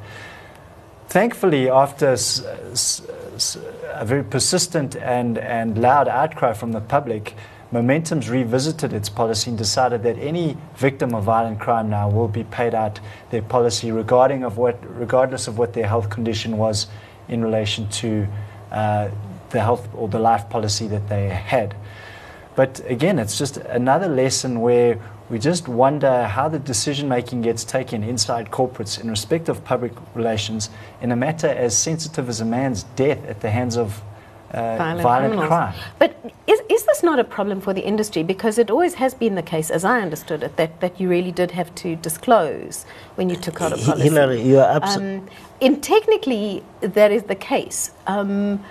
thankfully, 1.07 1.69
after 1.69 2.07
s- 2.13 2.41
s- 2.71 3.01
s- 3.35 3.57
a 3.93 4.05
very 4.05 4.23
persistent 4.23 4.95
and, 4.95 5.37
and 5.37 5.77
loud 5.77 6.07
outcry 6.07 6.53
from 6.53 6.71
the 6.71 6.81
public, 6.81 7.35
Momentum's 7.71 8.29
revisited 8.29 8.91
its 8.91 9.07
policy 9.07 9.49
and 9.49 9.57
decided 9.57 10.03
that 10.03 10.17
any 10.17 10.57
victim 10.75 11.15
of 11.15 11.23
violent 11.23 11.59
crime 11.59 11.89
now 11.89 12.09
will 12.09 12.27
be 12.27 12.43
paid 12.43 12.75
out 12.75 12.99
their 13.29 13.41
policy 13.41 13.91
regarding 13.91 14.43
of 14.43 14.57
what, 14.57 14.77
regardless 14.97 15.47
of 15.47 15.57
what 15.57 15.73
their 15.73 15.87
health 15.87 16.09
condition 16.09 16.57
was 16.57 16.87
in 17.29 17.41
relation 17.41 17.87
to 17.89 18.27
uh, 18.71 19.09
the 19.51 19.61
health 19.61 19.87
or 19.95 20.09
the 20.09 20.19
life 20.19 20.49
policy 20.49 20.87
that 20.87 21.07
they 21.07 21.29
had. 21.29 21.75
But 22.55 22.81
again, 22.89 23.19
it's 23.19 23.37
just 23.37 23.57
another 23.57 24.09
lesson 24.09 24.59
where 24.59 24.99
we 25.31 25.39
just 25.39 25.69
wonder 25.69 26.27
how 26.27 26.49
the 26.49 26.59
decision 26.59 27.07
making 27.07 27.41
gets 27.41 27.63
taken 27.63 28.03
inside 28.03 28.51
corporates 28.51 29.01
in 29.01 29.09
respect 29.09 29.47
of 29.47 29.63
public 29.63 29.93
relations 30.13 30.69
in 31.01 31.11
a 31.13 31.15
matter 31.15 31.47
as 31.47 31.75
sensitive 31.75 32.27
as 32.27 32.41
a 32.41 32.45
man's 32.45 32.83
death 32.97 33.25
at 33.25 33.39
the 33.39 33.49
hands 33.49 33.77
of 33.77 34.01
uh, 34.51 34.75
violent, 34.75 35.01
violent 35.01 35.41
crime. 35.47 35.73
But 35.99 36.17
is, 36.47 36.59
is 36.67 36.83
this 36.83 37.01
not 37.01 37.17
a 37.17 37.23
problem 37.23 37.61
for 37.61 37.73
the 37.73 37.81
industry? 37.81 38.23
Because 38.23 38.57
it 38.57 38.69
always 38.69 38.95
has 38.95 39.13
been 39.13 39.35
the 39.35 39.41
case, 39.41 39.69
as 39.69 39.85
I 39.85 40.01
understood 40.01 40.43
it, 40.43 40.57
that, 40.57 40.81
that 40.81 40.99
you 40.99 41.07
really 41.07 41.31
did 41.31 41.51
have 41.51 41.73
to 41.75 41.95
disclose 41.95 42.83
when 43.15 43.29
you 43.29 43.37
took 43.37 43.61
out 43.61 43.71
a 43.71 43.77
Hi- 43.77 43.85
policy. 43.85 44.03
Hillary, 44.03 44.41
you 44.41 44.59
are 44.59 44.75
absolutely. 44.75 45.15
Um, 45.15 45.29
in 45.61 45.79
technically, 45.79 46.61
that 46.81 47.13
is 47.13 47.23
the 47.23 47.35
case. 47.35 47.91
Um, 48.05 48.61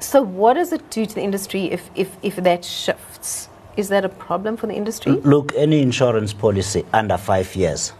so, 0.00 0.22
what 0.22 0.54
does 0.54 0.72
it 0.72 0.88
do 0.88 1.04
to 1.04 1.14
the 1.14 1.22
industry 1.22 1.64
if, 1.64 1.90
if, 1.94 2.16
if 2.22 2.36
that 2.36 2.64
shifts? 2.64 3.50
Is 3.76 3.88
that 3.88 4.04
a 4.04 4.08
problem 4.08 4.56
for 4.56 4.66
the 4.66 4.74
industry? 4.74 5.12
Look, 5.12 5.52
any 5.56 5.80
insurance 5.80 6.32
policy 6.32 6.84
under 6.92 7.16
five 7.16 7.54
years, 7.56 7.92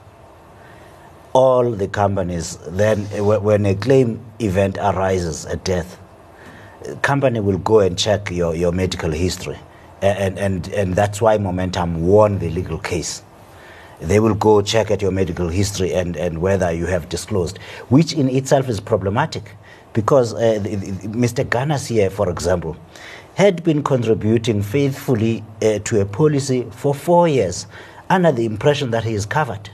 all 1.33 1.71
the 1.71 1.89
companies, 1.89 2.59
then 2.69 3.05
when 3.07 3.65
a 3.65 3.75
claim 3.75 4.21
event 4.39 4.77
arises, 4.79 5.47
a 5.47 5.57
death, 5.57 5.99
company 7.01 7.41
will 7.41 7.59
go 7.59 7.81
and 7.81 7.99
check 7.99 8.31
your, 8.31 8.55
your 8.55 8.73
medical 8.73 9.11
history. 9.11 9.59
And, 10.03 10.39
and, 10.39 10.69
and 10.69 10.95
that's 10.95 11.23
why 11.23 11.39
Momentum 11.39 12.07
won 12.07 12.39
the 12.39 12.51
legal 12.51 12.79
case. 12.79 13.23
They 14.01 14.19
will 14.19 14.35
go 14.35 14.61
check 14.63 14.91
at 14.91 15.01
your 15.01 15.13
medical 15.13 15.49
history 15.49 15.95
and, 15.95 16.17
and 16.17 16.41
whether 16.43 16.73
you 16.73 16.87
have 16.87 17.09
disclosed, 17.09 17.59
which 17.89 18.13
in 18.13 18.29
itself 18.29 18.69
is 18.69 18.81
problematic 18.81 19.53
because 19.93 20.35
uh, 20.35 20.59
Mr. 20.65 21.45
Ganas 21.45 21.87
here, 21.87 22.11
for 22.11 22.29
example, 22.29 22.77
had 23.35 23.63
been 23.63 23.83
contributing 23.83 24.63
faithfully 24.63 25.45
uh, 25.63 25.79
to 25.81 26.01
a 26.01 26.05
policy 26.05 26.67
for 26.71 26.95
four 26.95 27.29
years 27.29 27.67
under 28.11 28.31
the 28.31 28.45
impression 28.45 28.91
that 28.91 29.05
he 29.05 29.15
is 29.15 29.27
covered. 29.27 29.71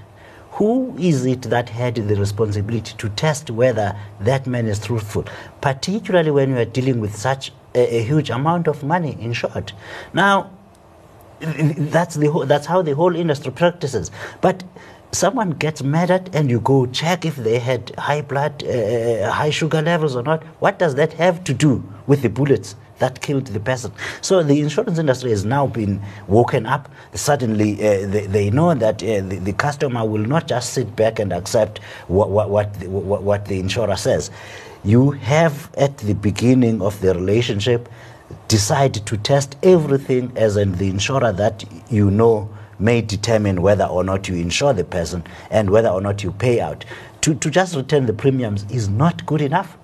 Who 0.53 0.97
is 0.99 1.25
it 1.25 1.43
that 1.43 1.69
had 1.69 1.95
the 1.95 2.17
responsibility 2.17 2.95
to 2.99 3.09
test 3.11 3.51
whether 3.51 3.97
that 4.21 4.47
man 4.47 4.67
is 4.67 4.85
truthful, 4.85 5.25
particularly 5.61 6.31
when 6.31 6.51
you 6.51 6.57
are 6.57 6.65
dealing 6.65 7.01
with 7.01 7.15
such 7.17 7.53
a, 7.75 7.99
a 7.99 8.03
huge 8.03 8.31
amount 8.31 8.67
of 8.67 8.83
money 8.83 9.17
in 9.21 9.33
short? 9.33 9.73
Now, 10.13 10.51
that's 11.41 12.17
the 12.17 12.31
whole, 12.31 12.47
that's 12.47 12.67
how 12.67 12.83
the 12.83 12.95
whole 12.95 13.15
industry 13.15 13.53
practices. 13.53 14.11
But 14.41 14.65
someone 15.13 15.51
gets 15.51 15.81
at 15.83 16.35
and 16.35 16.51
you 16.51 16.61
go 16.61 16.87
check 16.87 17.25
if 17.25 17.37
they 17.37 17.59
had 17.59 17.95
high 17.97 18.23
blood, 18.23 18.65
uh, 18.65 19.31
high 19.31 19.51
sugar 19.51 19.81
levels 19.81 20.17
or 20.17 20.23
not. 20.23 20.43
What 20.61 20.79
does 20.79 20.97
that 20.97 21.13
have 21.15 21.45
to 21.45 21.55
do 21.55 21.85
with 22.07 22.23
the 22.23 22.29
bullets? 22.29 22.75
That 22.99 23.21
killed 23.21 23.47
the 23.47 23.61
person. 23.61 23.93
So 24.21 24.43
the 24.43 24.61
insurance 24.61 24.99
industry 24.99 25.31
has 25.31 25.45
now 25.45 25.67
been 25.67 26.03
woken 26.27 26.67
up. 26.67 26.91
Suddenly, 27.15 27.75
uh, 27.75 28.07
they, 28.09 28.27
they 28.27 28.51
know 28.51 28.75
that 28.75 29.03
uh, 29.03 29.21
the, 29.21 29.39
the 29.39 29.53
customer 29.53 30.05
will 30.05 30.25
not 30.27 30.49
just 30.49 30.73
sit 30.73 30.97
back 30.97 31.19
and 31.19 31.33
accept 31.33 31.79
what, 32.09 32.31
what, 32.31 32.51
what, 32.51 32.75
the, 32.81 32.89
what, 32.89 33.23
what 33.23 33.47
the 33.47 33.61
insurer 33.61 33.97
says. 33.97 34.31
You 34.85 35.13
have 35.13 35.71
at 35.77 35.99
the 35.99 36.15
beginning 36.15 36.83
of 36.83 37.01
the 37.01 37.15
relationship 37.15 37.89
decide 38.49 38.95
to 38.95 39.17
test 39.17 39.57
everything 39.63 40.33
as 40.37 40.57
in 40.57 40.73
the 40.77 40.89
insurer 40.89 41.33
that 41.33 41.65
you 41.91 42.11
know 42.11 42.49
may 42.79 43.01
determine 43.01 43.63
whether 43.63 43.85
or 43.85 44.05
not 44.05 44.29
you 44.29 44.37
insure 44.37 44.73
the 44.73 44.85
person 44.85 45.25
and 45.51 45.71
whether 45.71 45.89
or 45.89 46.01
not 46.01 46.23
you 46.23 46.33
pay 46.33 46.61
out. 46.61 46.85
To, 47.23 47.35
to 47.35 47.51
just 47.51 47.75
return 47.75 48.07
the 48.07 48.13
premiums 48.13 48.65
is 48.71 48.89
not 48.89 49.27
good 49.27 49.41
enough. 49.41 49.77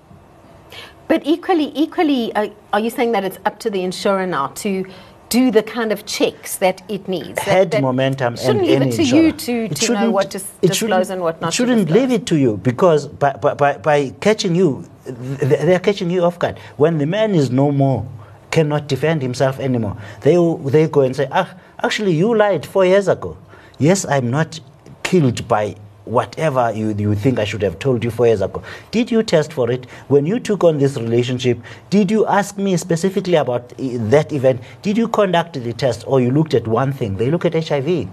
But 1.07 1.25
equally, 1.25 1.71
equally, 1.75 2.33
uh, 2.33 2.49
are 2.73 2.79
you 2.79 2.89
saying 2.89 3.11
that 3.11 3.23
it's 3.23 3.37
up 3.45 3.59
to 3.59 3.69
the 3.69 3.83
insurer 3.83 4.25
now 4.25 4.47
to 4.47 4.85
do 5.29 5.51
the 5.51 5.63
kind 5.63 5.91
of 5.91 6.05
checks 6.05 6.57
that 6.57 6.81
it 6.89 7.07
needs? 7.07 7.39
Head 7.39 7.71
that 7.71 7.81
Momentum 7.81 8.37
shouldn't 8.37 8.67
and 8.67 8.67
leave 8.67 8.81
it 8.81 8.91
to 8.95 9.01
insurer. 9.01 9.21
you 9.21 9.31
to, 9.31 9.67
to 9.69 9.93
know 9.93 10.11
what 10.11 10.31
to 10.31 10.37
it 10.61 10.67
disclose 10.67 11.09
and 11.09 11.21
what 11.21 11.41
not 11.41 11.49
It 11.49 11.53
shouldn't 11.55 11.89
leave 11.89 12.11
it 12.11 12.25
to 12.27 12.37
you 12.37 12.57
because 12.57 13.07
by, 13.07 13.33
by, 13.33 13.53
by, 13.53 13.77
by 13.77 14.09
catching 14.19 14.55
you, 14.55 14.87
they're 15.05 15.79
catching 15.79 16.09
you 16.09 16.23
off 16.23 16.39
guard. 16.39 16.57
When 16.77 16.97
the 16.97 17.05
man 17.05 17.35
is 17.35 17.51
no 17.51 17.71
more, 17.71 18.07
cannot 18.51 18.87
defend 18.87 19.21
himself 19.21 19.59
anymore, 19.59 19.97
they, 20.21 20.35
they 20.69 20.87
go 20.87 21.01
and 21.01 21.15
say, 21.15 21.27
ah, 21.31 21.53
actually, 21.83 22.13
you 22.13 22.35
lied 22.35 22.65
four 22.65 22.85
years 22.85 23.07
ago. 23.07 23.37
Yes, 23.77 24.05
I'm 24.05 24.31
not 24.31 24.59
killed 25.03 25.47
by 25.47 25.75
whatever 26.05 26.71
you, 26.71 26.93
you 26.97 27.15
think 27.15 27.39
I 27.39 27.45
should 27.45 27.61
have 27.61 27.79
told 27.79 28.03
you 28.03 28.11
four 28.11 28.27
years 28.27 28.41
ago. 28.41 28.63
Did 28.91 29.11
you 29.11 29.23
test 29.23 29.51
for 29.51 29.69
it? 29.71 29.85
When 30.07 30.25
you 30.25 30.39
took 30.39 30.63
on 30.63 30.77
this 30.77 30.97
relationship, 30.97 31.59
did 31.89 32.09
you 32.11 32.25
ask 32.25 32.57
me 32.57 32.77
specifically 32.77 33.35
about 33.35 33.73
uh, 33.73 33.97
that 34.09 34.31
event? 34.31 34.61
Did 34.81 34.97
you 34.97 35.07
conduct 35.07 35.53
the 35.53 35.73
test 35.73 36.03
or 36.07 36.21
you 36.21 36.31
looked 36.31 36.53
at 36.53 36.67
one 36.67 36.93
thing? 36.93 37.17
They 37.17 37.29
look 37.31 37.45
at 37.45 37.53
HIV. 37.53 38.07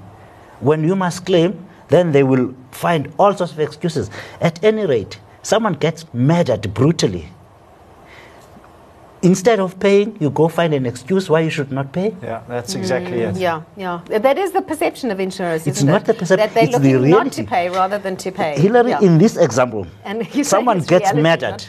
When 0.60 0.84
you 0.84 0.96
must 0.96 1.26
claim, 1.26 1.66
then 1.88 2.12
they 2.12 2.22
will 2.22 2.54
find 2.70 3.12
all 3.18 3.34
sorts 3.34 3.52
of 3.52 3.60
excuses. 3.60 4.10
At 4.40 4.62
any 4.64 4.86
rate, 4.86 5.20
someone 5.42 5.74
gets 5.74 6.06
murdered 6.14 6.72
brutally. 6.72 7.28
Instead 9.22 9.60
of 9.60 9.78
paying, 9.78 10.16
you 10.20 10.30
go 10.30 10.48
find 10.48 10.74
an 10.74 10.84
excuse 10.84 11.30
why 11.30 11.40
you 11.40 11.50
should 11.50 11.70
not 11.70 11.92
pay. 11.92 12.14
Yeah, 12.22 12.42
that's 12.48 12.74
exactly 12.74 13.20
it. 13.20 13.34
Mm, 13.36 13.40
Yeah, 13.40 13.62
yeah. 13.76 14.18
That 14.18 14.36
is 14.36 14.50
the 14.50 14.62
perception 14.62 15.12
of 15.12 15.20
insurers. 15.20 15.64
It's 15.66 15.78
isn't 15.78 15.88
not 15.88 16.02
it? 16.02 16.06
the 16.06 16.14
percep- 16.14 16.36
That 16.38 16.54
they're 16.54 16.64
it's 16.64 16.78
the 16.78 16.94
looking 16.98 17.10
not 17.10 17.32
to 17.32 17.44
pay 17.44 17.68
rather 17.68 17.98
than 17.98 18.16
to 18.16 18.32
pay. 18.32 18.58
Hillary, 18.58 18.90
yeah. 18.90 19.00
in 19.00 19.18
this 19.18 19.36
example, 19.36 19.86
and 20.04 20.26
someone 20.44 20.80
gets 20.80 21.14
murdered. 21.14 21.64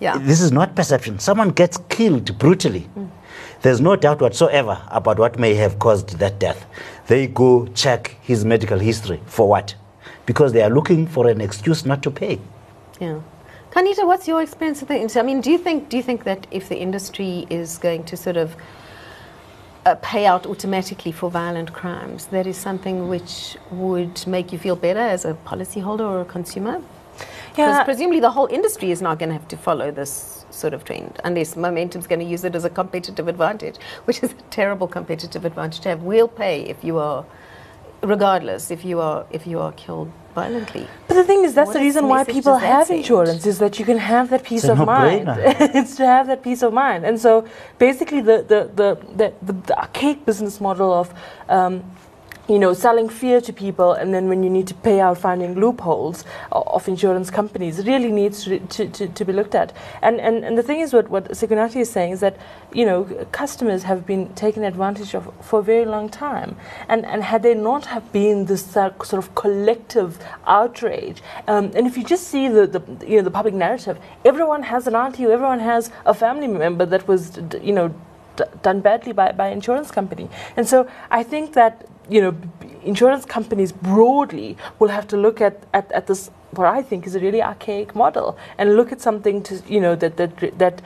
Yeah. 0.00 0.18
This 0.18 0.40
is 0.40 0.50
not 0.50 0.74
perception. 0.74 1.20
Someone 1.20 1.50
gets 1.50 1.78
killed 1.88 2.36
brutally. 2.38 2.88
There's 3.62 3.80
no 3.80 3.94
doubt 3.94 4.20
whatsoever 4.20 4.82
about 4.88 5.20
what 5.20 5.38
may 5.38 5.54
have 5.54 5.78
caused 5.78 6.18
that 6.18 6.40
death. 6.40 6.66
They 7.06 7.28
go 7.28 7.66
check 7.68 8.16
his 8.22 8.44
medical 8.44 8.78
history 8.78 9.20
for 9.26 9.48
what? 9.48 9.76
Because 10.26 10.52
they 10.52 10.62
are 10.62 10.70
looking 10.70 11.06
for 11.06 11.28
an 11.28 11.40
excuse 11.40 11.86
not 11.86 12.02
to 12.02 12.10
pay. 12.10 12.40
Yeah. 13.00 13.20
Qaanitah, 13.72 14.06
what's 14.06 14.28
your 14.28 14.42
experience 14.42 14.80
with 14.80 14.88
the 14.88 14.96
industry? 14.96 15.20
I 15.20 15.24
mean, 15.24 15.40
do 15.40 15.50
you 15.50 15.56
think 15.56 15.88
do 15.88 15.96
you 15.96 16.02
think 16.02 16.24
that 16.24 16.46
if 16.50 16.68
the 16.68 16.76
industry 16.76 17.46
is 17.48 17.78
going 17.78 18.04
to 18.04 18.18
sort 18.18 18.36
of 18.36 18.54
uh, 19.86 19.94
pay 20.02 20.26
out 20.26 20.44
automatically 20.46 21.10
for 21.10 21.30
violent 21.30 21.72
crimes, 21.72 22.26
that 22.26 22.46
is 22.46 22.58
something 22.58 23.08
which 23.08 23.56
would 23.70 24.26
make 24.26 24.52
you 24.52 24.58
feel 24.58 24.76
better 24.76 25.00
as 25.00 25.24
a 25.24 25.32
policyholder 25.46 26.00
or 26.00 26.20
a 26.20 26.24
consumer? 26.26 26.82
Because 27.48 27.76
Yeah. 27.78 27.84
presumably 27.84 28.20
the 28.20 28.30
whole 28.30 28.46
industry 28.46 28.90
is 28.90 29.00
not 29.00 29.18
going 29.18 29.30
to 29.30 29.34
have 29.34 29.48
to 29.48 29.56
follow 29.56 29.90
this 29.90 30.44
sort 30.50 30.74
of 30.74 30.84
trend 30.84 31.18
unless 31.24 31.56
Momentum's 31.56 32.06
going 32.06 32.20
to 32.20 32.26
use 32.26 32.44
it 32.44 32.54
as 32.54 32.66
a 32.66 32.70
competitive 32.70 33.26
advantage, 33.26 33.76
which 34.04 34.22
is 34.22 34.32
a 34.32 34.42
terrible 34.50 34.86
competitive 34.86 35.46
advantage 35.46 35.80
to 35.80 35.88
have. 35.88 36.02
We'll 36.02 36.28
pay 36.28 36.60
if 36.64 36.84
you 36.84 36.98
are, 36.98 37.24
regardless, 38.02 38.70
if 38.70 38.84
you 38.84 39.00
are 39.00 39.24
if 39.30 39.46
you 39.46 39.60
are 39.60 39.72
killed 39.72 40.12
violently. 40.34 40.86
But 41.08 41.14
the 41.14 41.24
thing 41.24 41.44
is, 41.44 41.54
that's 41.54 41.68
What 41.68 41.74
the 41.74 41.80
reason 41.80 42.08
why 42.08 42.24
people 42.24 42.56
have 42.56 42.86
send? 42.86 43.00
insurance 43.00 43.46
is 43.46 43.58
that 43.58 43.78
you 43.78 43.84
can 43.84 43.98
have 43.98 44.30
that 44.30 44.42
peace 44.44 44.64
It's 44.64 44.70
of 44.70 44.78
mind. 44.86 45.26
no-brainer. 45.26 45.74
it's 45.74 45.96
to 45.96 46.06
have 46.06 46.26
that 46.28 46.42
peace 46.42 46.62
of 46.62 46.72
mind. 46.72 47.04
And 47.04 47.20
so 47.20 47.46
basically, 47.78 48.20
the, 48.20 48.38
the, 48.52 48.60
the, 48.74 48.88
the, 49.16 49.32
the, 49.42 49.52
the 49.68 49.78
archaic 49.78 50.24
business 50.26 50.60
model 50.60 50.92
of 50.92 51.12
um, 51.48 51.82
you 52.48 52.58
know, 52.58 52.74
selling 52.74 53.08
fear 53.08 53.40
to 53.40 53.52
people, 53.52 53.92
and 53.92 54.12
then 54.12 54.28
when 54.28 54.42
you 54.42 54.50
need 54.50 54.66
to 54.66 54.74
pay 54.74 55.00
out, 55.00 55.16
finding 55.16 55.54
loopholes 55.54 56.24
of 56.50 56.88
insurance 56.88 57.30
companies 57.30 57.86
really 57.86 58.10
needs 58.10 58.44
to, 58.44 58.58
to, 58.58 58.88
to, 58.88 59.06
to 59.08 59.24
be 59.24 59.32
looked 59.32 59.54
at. 59.54 59.72
And, 60.02 60.20
and, 60.20 60.44
and 60.44 60.58
the 60.58 60.62
thing 60.62 60.80
is, 60.80 60.92
what, 60.92 61.08
what 61.08 61.30
Sikonathi 61.30 61.76
is 61.76 61.90
saying 61.90 62.12
is 62.12 62.20
that, 62.20 62.36
you 62.72 62.84
know, 62.84 63.04
customers 63.30 63.84
have 63.84 64.04
been 64.06 64.34
taken 64.34 64.64
advantage 64.64 65.14
of 65.14 65.32
for 65.40 65.60
a 65.60 65.62
very 65.62 65.84
long 65.84 66.08
time. 66.08 66.56
And, 66.88 67.06
and 67.06 67.22
had 67.22 67.44
there 67.44 67.54
not 67.54 67.86
have 67.86 68.12
been 68.12 68.46
this 68.46 68.64
sort 68.64 69.12
of 69.12 69.34
collective 69.36 70.18
outrage, 70.44 71.22
um, 71.46 71.70
and 71.76 71.86
if 71.86 71.96
you 71.96 72.02
just 72.02 72.26
see 72.26 72.48
the, 72.48 72.66
the, 72.66 73.06
you 73.06 73.18
know, 73.18 73.22
the 73.22 73.30
public 73.30 73.54
narrative, 73.54 73.98
everyone 74.24 74.64
has 74.64 74.88
an 74.88 74.96
auntie, 74.96 75.24
everyone 75.24 75.60
has 75.60 75.92
a 76.06 76.12
family 76.12 76.48
member 76.48 76.86
that 76.86 77.06
was, 77.06 77.38
you 77.62 77.72
know, 77.72 77.94
done 78.62 78.80
badly 78.80 79.12
by, 79.12 79.30
by 79.30 79.48
insurance 79.48 79.90
company. 79.90 80.28
And 80.56 80.66
so 80.66 80.88
I 81.10 81.22
think 81.22 81.52
that 81.52 81.86
you 82.12 82.20
know 82.20 82.34
insurance 82.84 83.24
companies 83.24 83.72
broadly 83.72 84.56
will 84.78 84.88
have 84.88 85.06
to 85.08 85.16
look 85.16 85.40
at, 85.40 85.62
at, 85.72 85.90
at 85.92 86.06
this 86.06 86.30
what 86.50 86.66
I 86.66 86.82
think 86.82 87.06
is 87.06 87.14
a 87.14 87.20
really 87.20 87.42
archaic 87.42 87.94
model 87.94 88.36
and 88.58 88.76
look 88.76 88.92
at 88.92 89.00
something 89.00 89.42
to 89.44 89.62
you 89.66 89.80
know 89.80 89.94
that 89.96 90.16
that 90.18 90.58
that 90.58 90.82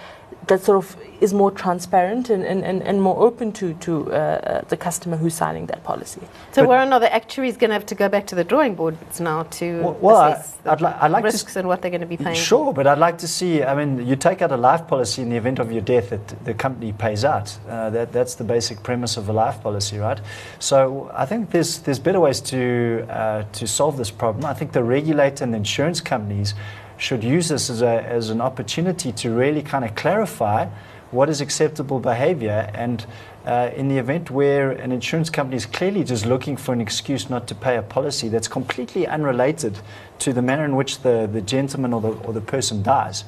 that 0.47 0.63
sort 0.63 0.79
of 0.79 0.97
is 1.21 1.33
more 1.33 1.51
transparent 1.51 2.31
and, 2.31 2.45
and, 2.45 2.63
and, 2.63 2.83
and 2.83 3.01
more 3.03 3.19
open 3.19 3.51
to, 3.51 3.75
to 3.75 4.13
uh, 4.13 4.15
uh, 4.17 4.61
the 4.69 4.77
customer 4.77 5.17
who's 5.17 5.35
signing 5.35 5.67
that 5.67 5.83
policy. 5.83 6.21
So, 6.53 6.63
But- 6.63 6.69
Warren, 6.69 6.93
are 6.93 7.01
the 7.01 7.13
actuaries 7.13 7.57
going 7.57 7.71
to 7.71 7.75
have 7.75 7.87
to 7.87 7.95
go 7.95 8.09
back 8.09 8.27
to 8.29 8.35
the 8.35 8.45
drawing 8.45 8.75
boards 8.75 9.19
now 9.21 9.45
to 9.45 9.81
Well- 9.83 9.97
well, 10.01 10.17
I- 10.17 10.31
assess 10.33 10.53
the 10.63 10.73
I'd 10.73 10.81
li- 10.81 10.95
I'd 11.01 11.11
like 11.11 11.23
to 11.23 11.27
risks 11.27 11.57
and 11.57 11.67
what 11.67 11.83
they're 11.83 11.91
going 11.91 12.01
to 12.03 12.07
be 12.07 12.17
paying? 12.17 12.37
Sure, 12.37 12.73
but 12.73 12.87
I'd 12.87 12.99
like 12.99 13.19
to 13.19 13.29
see. 13.29 13.63
I 13.65 13.75
mean, 13.75 14.07
you 14.07 14.15
take 14.15 14.43
out 14.43 14.53
a 14.53 14.57
life 14.57 14.87
policy 14.87 15.23
in 15.23 15.31
the 15.31 15.37
event 15.37 15.59
of 15.59 15.73
your 15.73 15.81
death 15.83 16.11
that 16.11 16.45
the 16.45 16.55
company 16.55 16.93
pays 16.93 17.25
out. 17.25 17.57
Uh, 17.69 17.91
that, 17.91 18.13
that's 18.13 18.35
the 18.35 18.45
basic 18.45 18.83
premise 18.83 19.17
of 19.17 19.29
a 19.29 19.33
life 19.33 19.63
policy, 19.63 19.99
right? 19.99 20.21
So 20.59 21.11
I 21.15 21.27
think 21.27 21.51
there's 21.51 21.79
there's 21.81 21.99
better 21.99 22.21
ways 22.21 22.41
to 22.43 23.07
uh, 23.09 23.45
to 23.53 23.67
solve 23.67 23.97
this 23.97 24.11
problem. 24.11 24.45
I 24.45 24.55
think 24.55 24.73
the 24.73 24.85
regulator 24.85 25.43
and 25.45 25.53
the 25.53 25.59
insurance 25.59 26.01
companies 26.01 26.55
should 26.97 27.23
use 27.23 27.49
this 27.49 27.71
as 27.71 27.83
a 27.83 28.03
as 28.05 28.31
an 28.31 28.41
opportunity 28.41 29.13
to 29.13 29.31
really 29.31 29.63
kind 29.63 29.85
of 29.85 29.95
clarify 29.95 30.67
what 31.11 31.29
is 31.29 31.41
acceptable 31.41 32.01
behavior 32.01 32.71
and. 32.75 33.07
Uh, 33.47 33.71
in 33.77 33.87
the 33.87 33.97
event 33.97 34.29
where 34.29 34.73
an 34.73 34.91
insurance 34.91 35.31
company 35.31 35.57
is 35.57 35.67
clearly 35.67 36.03
just 36.03 36.27
looking 36.27 36.57
for 36.57 36.73
an 36.73 36.81
excuse 36.81 37.31
not 37.31 37.47
to 37.47 37.55
pay 37.55 37.77
a 37.77 37.83
policy 37.83 38.29
that's 38.29 38.49
completely 38.49 39.07
unrelated 39.07 39.79
to 40.19 40.33
the 40.33 40.43
manner 40.43 40.65
in 40.65 40.75
which 40.75 41.03
the, 41.03 41.31
the 41.33 41.41
gentleman 41.41 41.93
or 41.93 42.01
the, 42.01 42.09
or 42.09 42.33
the 42.33 42.41
person 42.41 42.83
dies, 42.83 43.23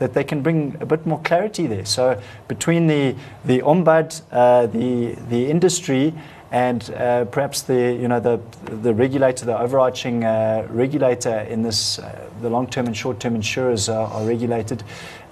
that 0.00 0.12
they 0.12 0.24
can 0.24 0.42
bring 0.42 0.76
a 0.80 0.86
bit 0.86 1.06
more 1.06 1.20
clarity 1.20 1.68
there. 1.68 1.84
So 1.84 2.20
between 2.48 2.88
the, 2.88 3.14
the 3.44 3.60
ombud, 3.60 4.22
uh, 4.32 4.66
the, 4.66 5.14
the 5.28 5.48
industry, 5.48 6.14
and 6.50 6.90
uh, 6.94 7.24
perhaps 7.26 7.62
the, 7.62 7.74
you 7.74 8.08
know, 8.08 8.18
the, 8.18 8.40
the 8.64 8.92
regulator, 8.92 9.46
the 9.46 9.58
overarching 9.58 10.24
uh, 10.24 10.66
regulator 10.68 11.40
in 11.40 11.62
this, 11.62 11.98
uh, 11.98 12.28
the 12.42 12.50
long-term 12.50 12.86
and 12.86 12.96
short-term 12.96 13.36
insurers 13.36 13.88
are, 13.88 14.08
are 14.08 14.26
regulated, 14.26 14.82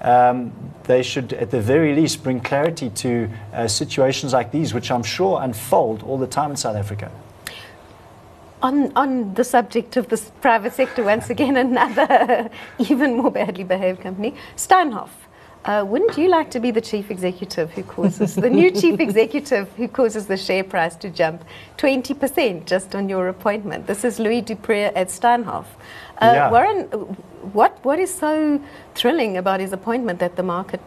um, 0.01 0.53
they 0.85 1.03
should 1.03 1.33
at 1.33 1.51
the 1.51 1.61
very 1.61 1.95
least 1.95 2.23
bring 2.23 2.41
clarity 2.41 2.89
to 2.91 3.29
uh, 3.53 3.67
situations 3.67 4.33
like 4.33 4.53
these, 4.53 4.73
which 4.73 4.91
I'm 4.91 5.03
sure 5.03 5.43
unfold 5.43 6.05
all 6.05 6.19
the 6.19 6.27
time 6.27 6.53
in 6.53 6.57
South 6.57 6.77
Africa. 6.77 7.11
On, 8.63 8.93
on 8.97 9.35
the 9.35 9.45
subject 9.45 9.97
of 9.97 10.09
this 10.09 10.31
private 10.41 10.73
sector, 10.73 11.05
once 11.05 11.31
again, 11.31 11.57
another 11.67 12.51
even 12.79 13.17
more 13.17 13.31
badly 13.31 13.65
behaved 13.65 14.01
company, 14.03 14.35
Steinhoff. 14.57 15.11
Uh, 15.65 15.85
wouldn't 15.87 16.17
you 16.17 16.29
like 16.29 16.51
to 16.51 16.61
be 16.61 16.71
the 16.71 16.81
chief 16.81 17.11
executive 17.11 17.71
who 17.73 17.83
causes 17.83 18.35
the 18.37 18.49
new 18.49 18.71
chief 18.71 19.01
executive 19.09 19.69
who 19.77 19.87
causes 19.89 20.27
the 20.27 20.37
share 20.37 20.65
price 20.65 20.97
to 20.97 21.11
jump 21.11 21.45
20% 21.77 22.65
just 22.65 22.95
on 22.95 23.09
your 23.09 23.29
appointment? 23.29 23.87
This 23.87 24.05
is 24.05 24.19
Louis 24.19 24.41
du 24.41 24.55
Preez 24.57 24.93
at 24.95 25.09
Steinhoff. 25.09 25.67
Uh, 26.21 26.33
Yeah. 26.35 26.51
Warren, 26.51 26.85
what, 27.53 27.79
what 27.85 27.99
is 27.99 28.15
so 28.15 28.61
thrilling 28.95 29.37
about 29.37 29.61
his 29.61 29.73
appointment 29.73 30.21
that 30.21 30.37
the 30.37 30.43
market 30.43 30.81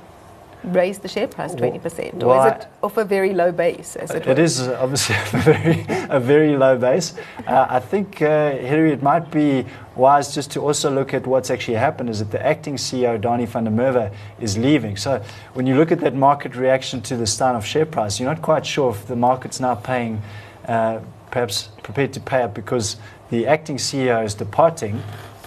raised 0.64 1.02
the 1.02 1.08
share 1.08 1.28
price 1.28 1.56
20%? 1.56 2.24
Or 2.24 2.28
well, 2.28 2.48
is 2.48 2.54
it 2.54 2.68
off 2.84 2.98
a 2.98 3.06
very 3.06 3.34
low 3.34 3.52
base, 3.52 3.96
as 3.96 4.12
it, 4.12 4.28
It 4.28 4.38
were? 4.38 4.44
is 4.44 4.62
uh, 4.62 4.78
obviously 4.82 5.16
a 5.34 5.42
very, 5.44 5.86
a 6.10 6.20
very 6.20 6.56
low 6.56 6.78
base. 6.78 7.14
Uh, 7.48 7.68
I 7.70 7.80
think, 7.80 8.22
uh, 8.22 8.52
Hilary, 8.52 8.92
it 8.92 9.02
might 9.02 9.32
be 9.32 9.66
wise 9.96 10.34
just 10.34 10.52
to 10.52 10.62
also 10.62 10.90
look 10.90 11.14
at 11.14 11.28
what's 11.28 11.50
actually 11.50 11.78
happened 11.78 12.10
is 12.10 12.20
that 12.20 12.32
the 12.32 12.46
acting 12.46 12.76
CEO, 12.76 13.20
Danie 13.20 13.48
van 13.48 13.66
der 13.66 13.72
Merwe, 13.72 14.14
is 14.40 14.58
leaving. 14.58 14.98
So 14.98 15.24
when 15.54 15.66
you 15.68 15.76
look 15.76 15.92
at 15.92 16.00
that 16.00 16.16
market 16.16 16.56
reaction 16.56 17.02
to 17.02 17.18
the 17.18 17.26
Steinhoff 17.26 17.66
share 17.66 17.86
price, 17.86 18.20
you're 18.20 18.30
not 18.30 18.42
quite 18.42 18.66
sure 18.66 18.92
if 18.92 19.08
the 19.08 19.16
market's 19.16 19.60
now 19.60 19.76
paying, 19.76 20.22
uh, 20.68 21.00
perhaps 21.32 21.70
prepared 21.84 22.14
to 22.14 22.20
pay 22.20 22.44
up 22.44 22.54
because 22.54 22.98
the 23.30 23.48
acting 23.48 23.78
CEO 23.78 24.24
is 24.24 24.34
departing 24.34 25.02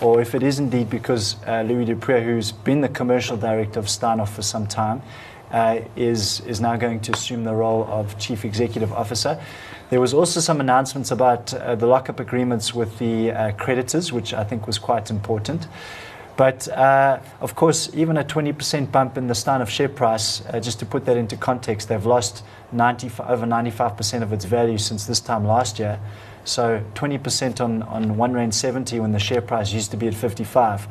or 0.04 0.20
if 0.20 0.34
it 0.34 0.42
is 0.42 0.58
indeed 0.58 0.90
because 0.90 1.36
uh, 1.46 1.62
Louis 1.62 1.86
du 1.86 1.96
Preez, 1.96 2.22
who's 2.22 2.52
been 2.52 2.82
the 2.82 2.90
commercial 2.90 3.38
director 3.38 3.80
of 3.80 3.86
Steinhoff 3.86 4.28
for 4.28 4.42
some 4.42 4.66
time, 4.66 5.00
uh, 5.50 5.80
is, 5.96 6.40
is 6.40 6.60
now 6.60 6.76
going 6.76 7.00
to 7.00 7.12
assume 7.12 7.42
the 7.42 7.54
role 7.54 7.84
of 7.84 8.18
chief 8.18 8.44
executive 8.44 8.92
officer. 8.92 9.42
There 9.88 10.02
was 10.02 10.12
also 10.12 10.40
some 10.40 10.60
announcements 10.60 11.10
about 11.10 11.54
uh, 11.54 11.74
the 11.76 11.86
lockup 11.86 12.20
agreements 12.20 12.74
with 12.74 12.98
the 12.98 13.30
uh, 13.30 13.52
creditors, 13.52 14.12
which 14.12 14.34
I 14.34 14.44
think 14.44 14.66
was 14.66 14.78
quite 14.78 15.10
important. 15.10 15.68
But 16.36 16.68
uh, 16.68 17.20
of 17.40 17.54
course, 17.54 17.88
even 17.94 18.18
a 18.18 18.24
20% 18.24 18.92
bump 18.92 19.16
in 19.16 19.28
the 19.28 19.34
Steinhoff 19.34 19.68
share 19.70 19.88
price, 19.88 20.44
uh, 20.46 20.60
just 20.60 20.80
to 20.80 20.86
put 20.86 21.06
that 21.06 21.16
into 21.16 21.38
context, 21.38 21.88
they've 21.88 22.04
lost 22.04 22.44
90, 22.72 23.10
over 23.26 23.46
95% 23.46 24.22
of 24.22 24.34
its 24.34 24.44
value 24.44 24.76
since 24.76 25.06
this 25.06 25.20
time 25.20 25.46
last 25.46 25.78
year. 25.78 25.98
So 26.44 26.84
20% 26.94 27.60
on, 27.60 27.82
on 27.82 28.16
1 28.16 28.32
Rand 28.32 28.54
70 28.54 29.00
when 29.00 29.12
the 29.12 29.18
share 29.18 29.40
price 29.40 29.72
used 29.72 29.90
to 29.92 29.96
be 29.96 30.06
at 30.06 30.14
55 30.14 30.86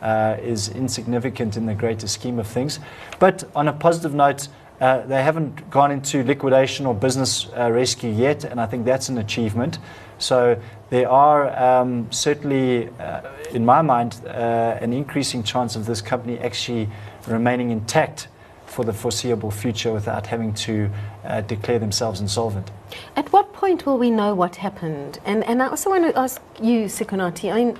uh, 0.00 0.36
is 0.42 0.68
insignificant 0.68 1.56
in 1.56 1.66
the 1.66 1.74
greater 1.74 2.06
scheme 2.06 2.38
of 2.38 2.46
things. 2.46 2.78
But 3.18 3.44
on 3.54 3.68
a 3.68 3.72
positive 3.72 4.14
note, 4.14 4.48
uh, 4.80 5.00
they 5.06 5.22
haven't 5.22 5.70
gone 5.70 5.90
into 5.90 6.22
liquidation 6.22 6.86
or 6.86 6.94
business 6.94 7.48
uh, 7.56 7.70
rescue 7.72 8.10
yet, 8.10 8.44
and 8.44 8.60
I 8.60 8.66
think 8.66 8.84
that's 8.84 9.08
an 9.08 9.18
achievement. 9.18 9.78
So 10.18 10.60
there 10.90 11.08
are 11.10 11.80
um, 11.80 12.10
certainly, 12.12 12.88
uh, 13.00 13.22
in 13.52 13.64
my 13.64 13.82
mind, 13.82 14.20
uh, 14.24 14.78
an 14.80 14.92
increasing 14.92 15.42
chance 15.42 15.74
of 15.74 15.86
this 15.86 16.00
company 16.00 16.38
actually 16.38 16.88
remaining 17.26 17.70
intact 17.70 18.28
for 18.66 18.84
the 18.84 18.92
foreseeable 18.92 19.50
future 19.50 19.92
without 19.92 20.26
having 20.26 20.54
to 20.54 20.90
uh, 21.24 21.40
declare 21.40 21.78
themselves 21.78 22.20
insolvent. 22.20 22.70
At 23.16 23.32
what 23.32 23.52
point 23.52 23.86
will 23.86 23.98
we 23.98 24.10
know 24.10 24.34
what 24.34 24.56
happened? 24.56 25.18
And, 25.24 25.44
and 25.44 25.62
I 25.62 25.68
also 25.68 25.90
want 25.90 26.04
to 26.04 26.18
ask 26.18 26.40
you, 26.60 26.84
Sikonathi, 26.86 27.52
I 27.52 27.64
mean, 27.64 27.78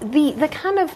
the, 0.00 0.32
the 0.32 0.48
kind 0.48 0.78
of 0.78 0.94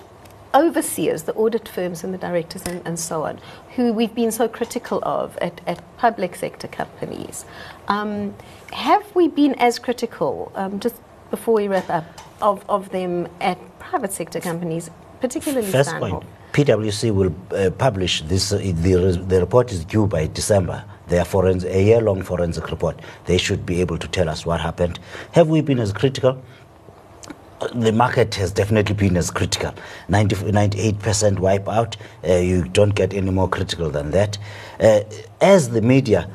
overseers, 0.55 1.25
the 1.25 1.35
audit 1.35 1.69
firms 1.69 2.05
and 2.05 2.15
the 2.15 2.19
directors 2.19 2.63
and, 2.63 2.81
and 2.87 2.99
so 2.99 3.25
on, 3.25 3.41
who 3.75 3.93
we've 3.93 4.15
been 4.15 4.31
so 4.31 4.49
critical 4.49 5.01
of 5.03 5.37
at, 5.39 5.61
at 5.67 5.83
public 5.99 6.37
sector 6.37 6.69
companies, 6.69 7.45
um, 7.89 8.35
have 8.73 9.05
we 9.15 9.29
been 9.29 9.55
as 9.57 9.79
critical, 9.79 10.53
um, 10.55 10.79
just 10.79 10.97
before 11.31 11.55
we 11.55 11.69
wrap 11.69 11.91
up, 11.91 12.05
of, 12.41 12.65
of 12.69 12.91
them 12.91 13.29
at 13.41 13.59
private 13.79 14.13
sector 14.13 14.41
companies, 14.41 14.91
particularly 15.21 15.67
First 15.67 15.91
Steinhoff? 15.91 16.11
point, 16.11 16.25
PwC 16.53 17.13
will 17.13 17.35
uh, 17.53 17.71
publish 17.71 18.23
this. 18.23 18.53
Uh, 18.53 18.59
the, 18.59 19.25
the 19.27 19.41
report 19.41 19.73
is 19.73 19.85
due 19.85 20.07
by 20.07 20.27
December. 20.29 20.85
Their 21.09 21.25
forensic, 21.25 21.71
a 21.73 21.83
year-long 21.83 22.23
forensic 22.23 22.71
report. 22.71 23.01
They 23.27 23.38
should 23.38 23.67
be 23.67 23.81
able 23.81 23.99
to 23.99 24.09
tell 24.09 24.29
us 24.29 24.47
what 24.47 24.61
happened. 24.61 24.99
Have 25.33 25.49
we 25.49 25.61
been 25.61 25.79
as 25.79 25.93
critical? 25.93 26.43
The 27.75 27.93
market 27.93 28.35
has 28.37 28.53
definitely 28.53 28.95
been 28.95 29.17
as 29.17 29.31
critical. 29.31 29.75
90, 30.09 30.37
98% 30.37 31.37
wipeout. 31.37 31.97
Uh, 32.27 32.35
you 32.40 32.64
don't 32.64 32.95
get 32.95 33.14
any 33.14 33.31
more 33.31 33.49
critical 33.49 33.90
than 33.90 34.11
that. 34.11 34.38
Uh, 34.81 35.01
as 35.40 35.71
the 35.71 35.81
media, 35.81 36.29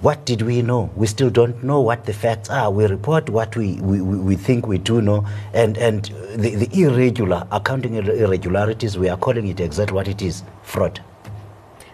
what 0.00 0.24
did 0.24 0.42
we 0.42 0.62
know? 0.62 0.90
We 0.96 1.06
still 1.06 1.28
don't 1.30 1.62
know 1.62 1.80
what 1.80 2.06
the 2.06 2.14
facts 2.14 2.48
are. 2.48 2.70
We 2.70 2.86
report 2.86 3.28
what 3.28 3.54
we, 3.54 3.74
we, 3.82 4.00
we 4.00 4.16
we 4.18 4.34
think 4.34 4.66
we 4.66 4.78
do 4.78 5.02
know, 5.02 5.26
and, 5.52 5.76
and 5.76 6.04
the, 6.36 6.54
the 6.54 6.82
irregular, 6.82 7.46
accounting 7.52 7.94
irregularities, 7.94 8.96
we 8.96 9.10
are 9.10 9.18
calling 9.18 9.46
it 9.48 9.60
exactly 9.60 9.94
what 9.94 10.08
it 10.08 10.22
is 10.22 10.42
fraud. 10.62 11.00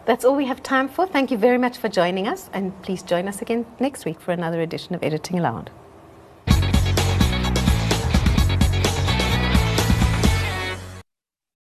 That's 0.06 0.24
all 0.24 0.36
we 0.36 0.46
have 0.46 0.62
time 0.62 0.88
for. 0.88 1.04
Thank 1.04 1.32
you 1.32 1.36
very 1.36 1.58
much 1.58 1.78
for 1.78 1.88
joining 1.88 2.28
us, 2.28 2.48
and 2.52 2.80
please 2.82 3.02
join 3.02 3.26
us 3.26 3.42
again 3.42 3.66
next 3.80 4.04
week 4.04 4.20
for 4.20 4.30
another 4.30 4.60
edition 4.60 4.94
of 4.94 5.02
Editing 5.02 5.40
Allowed. 5.40 5.72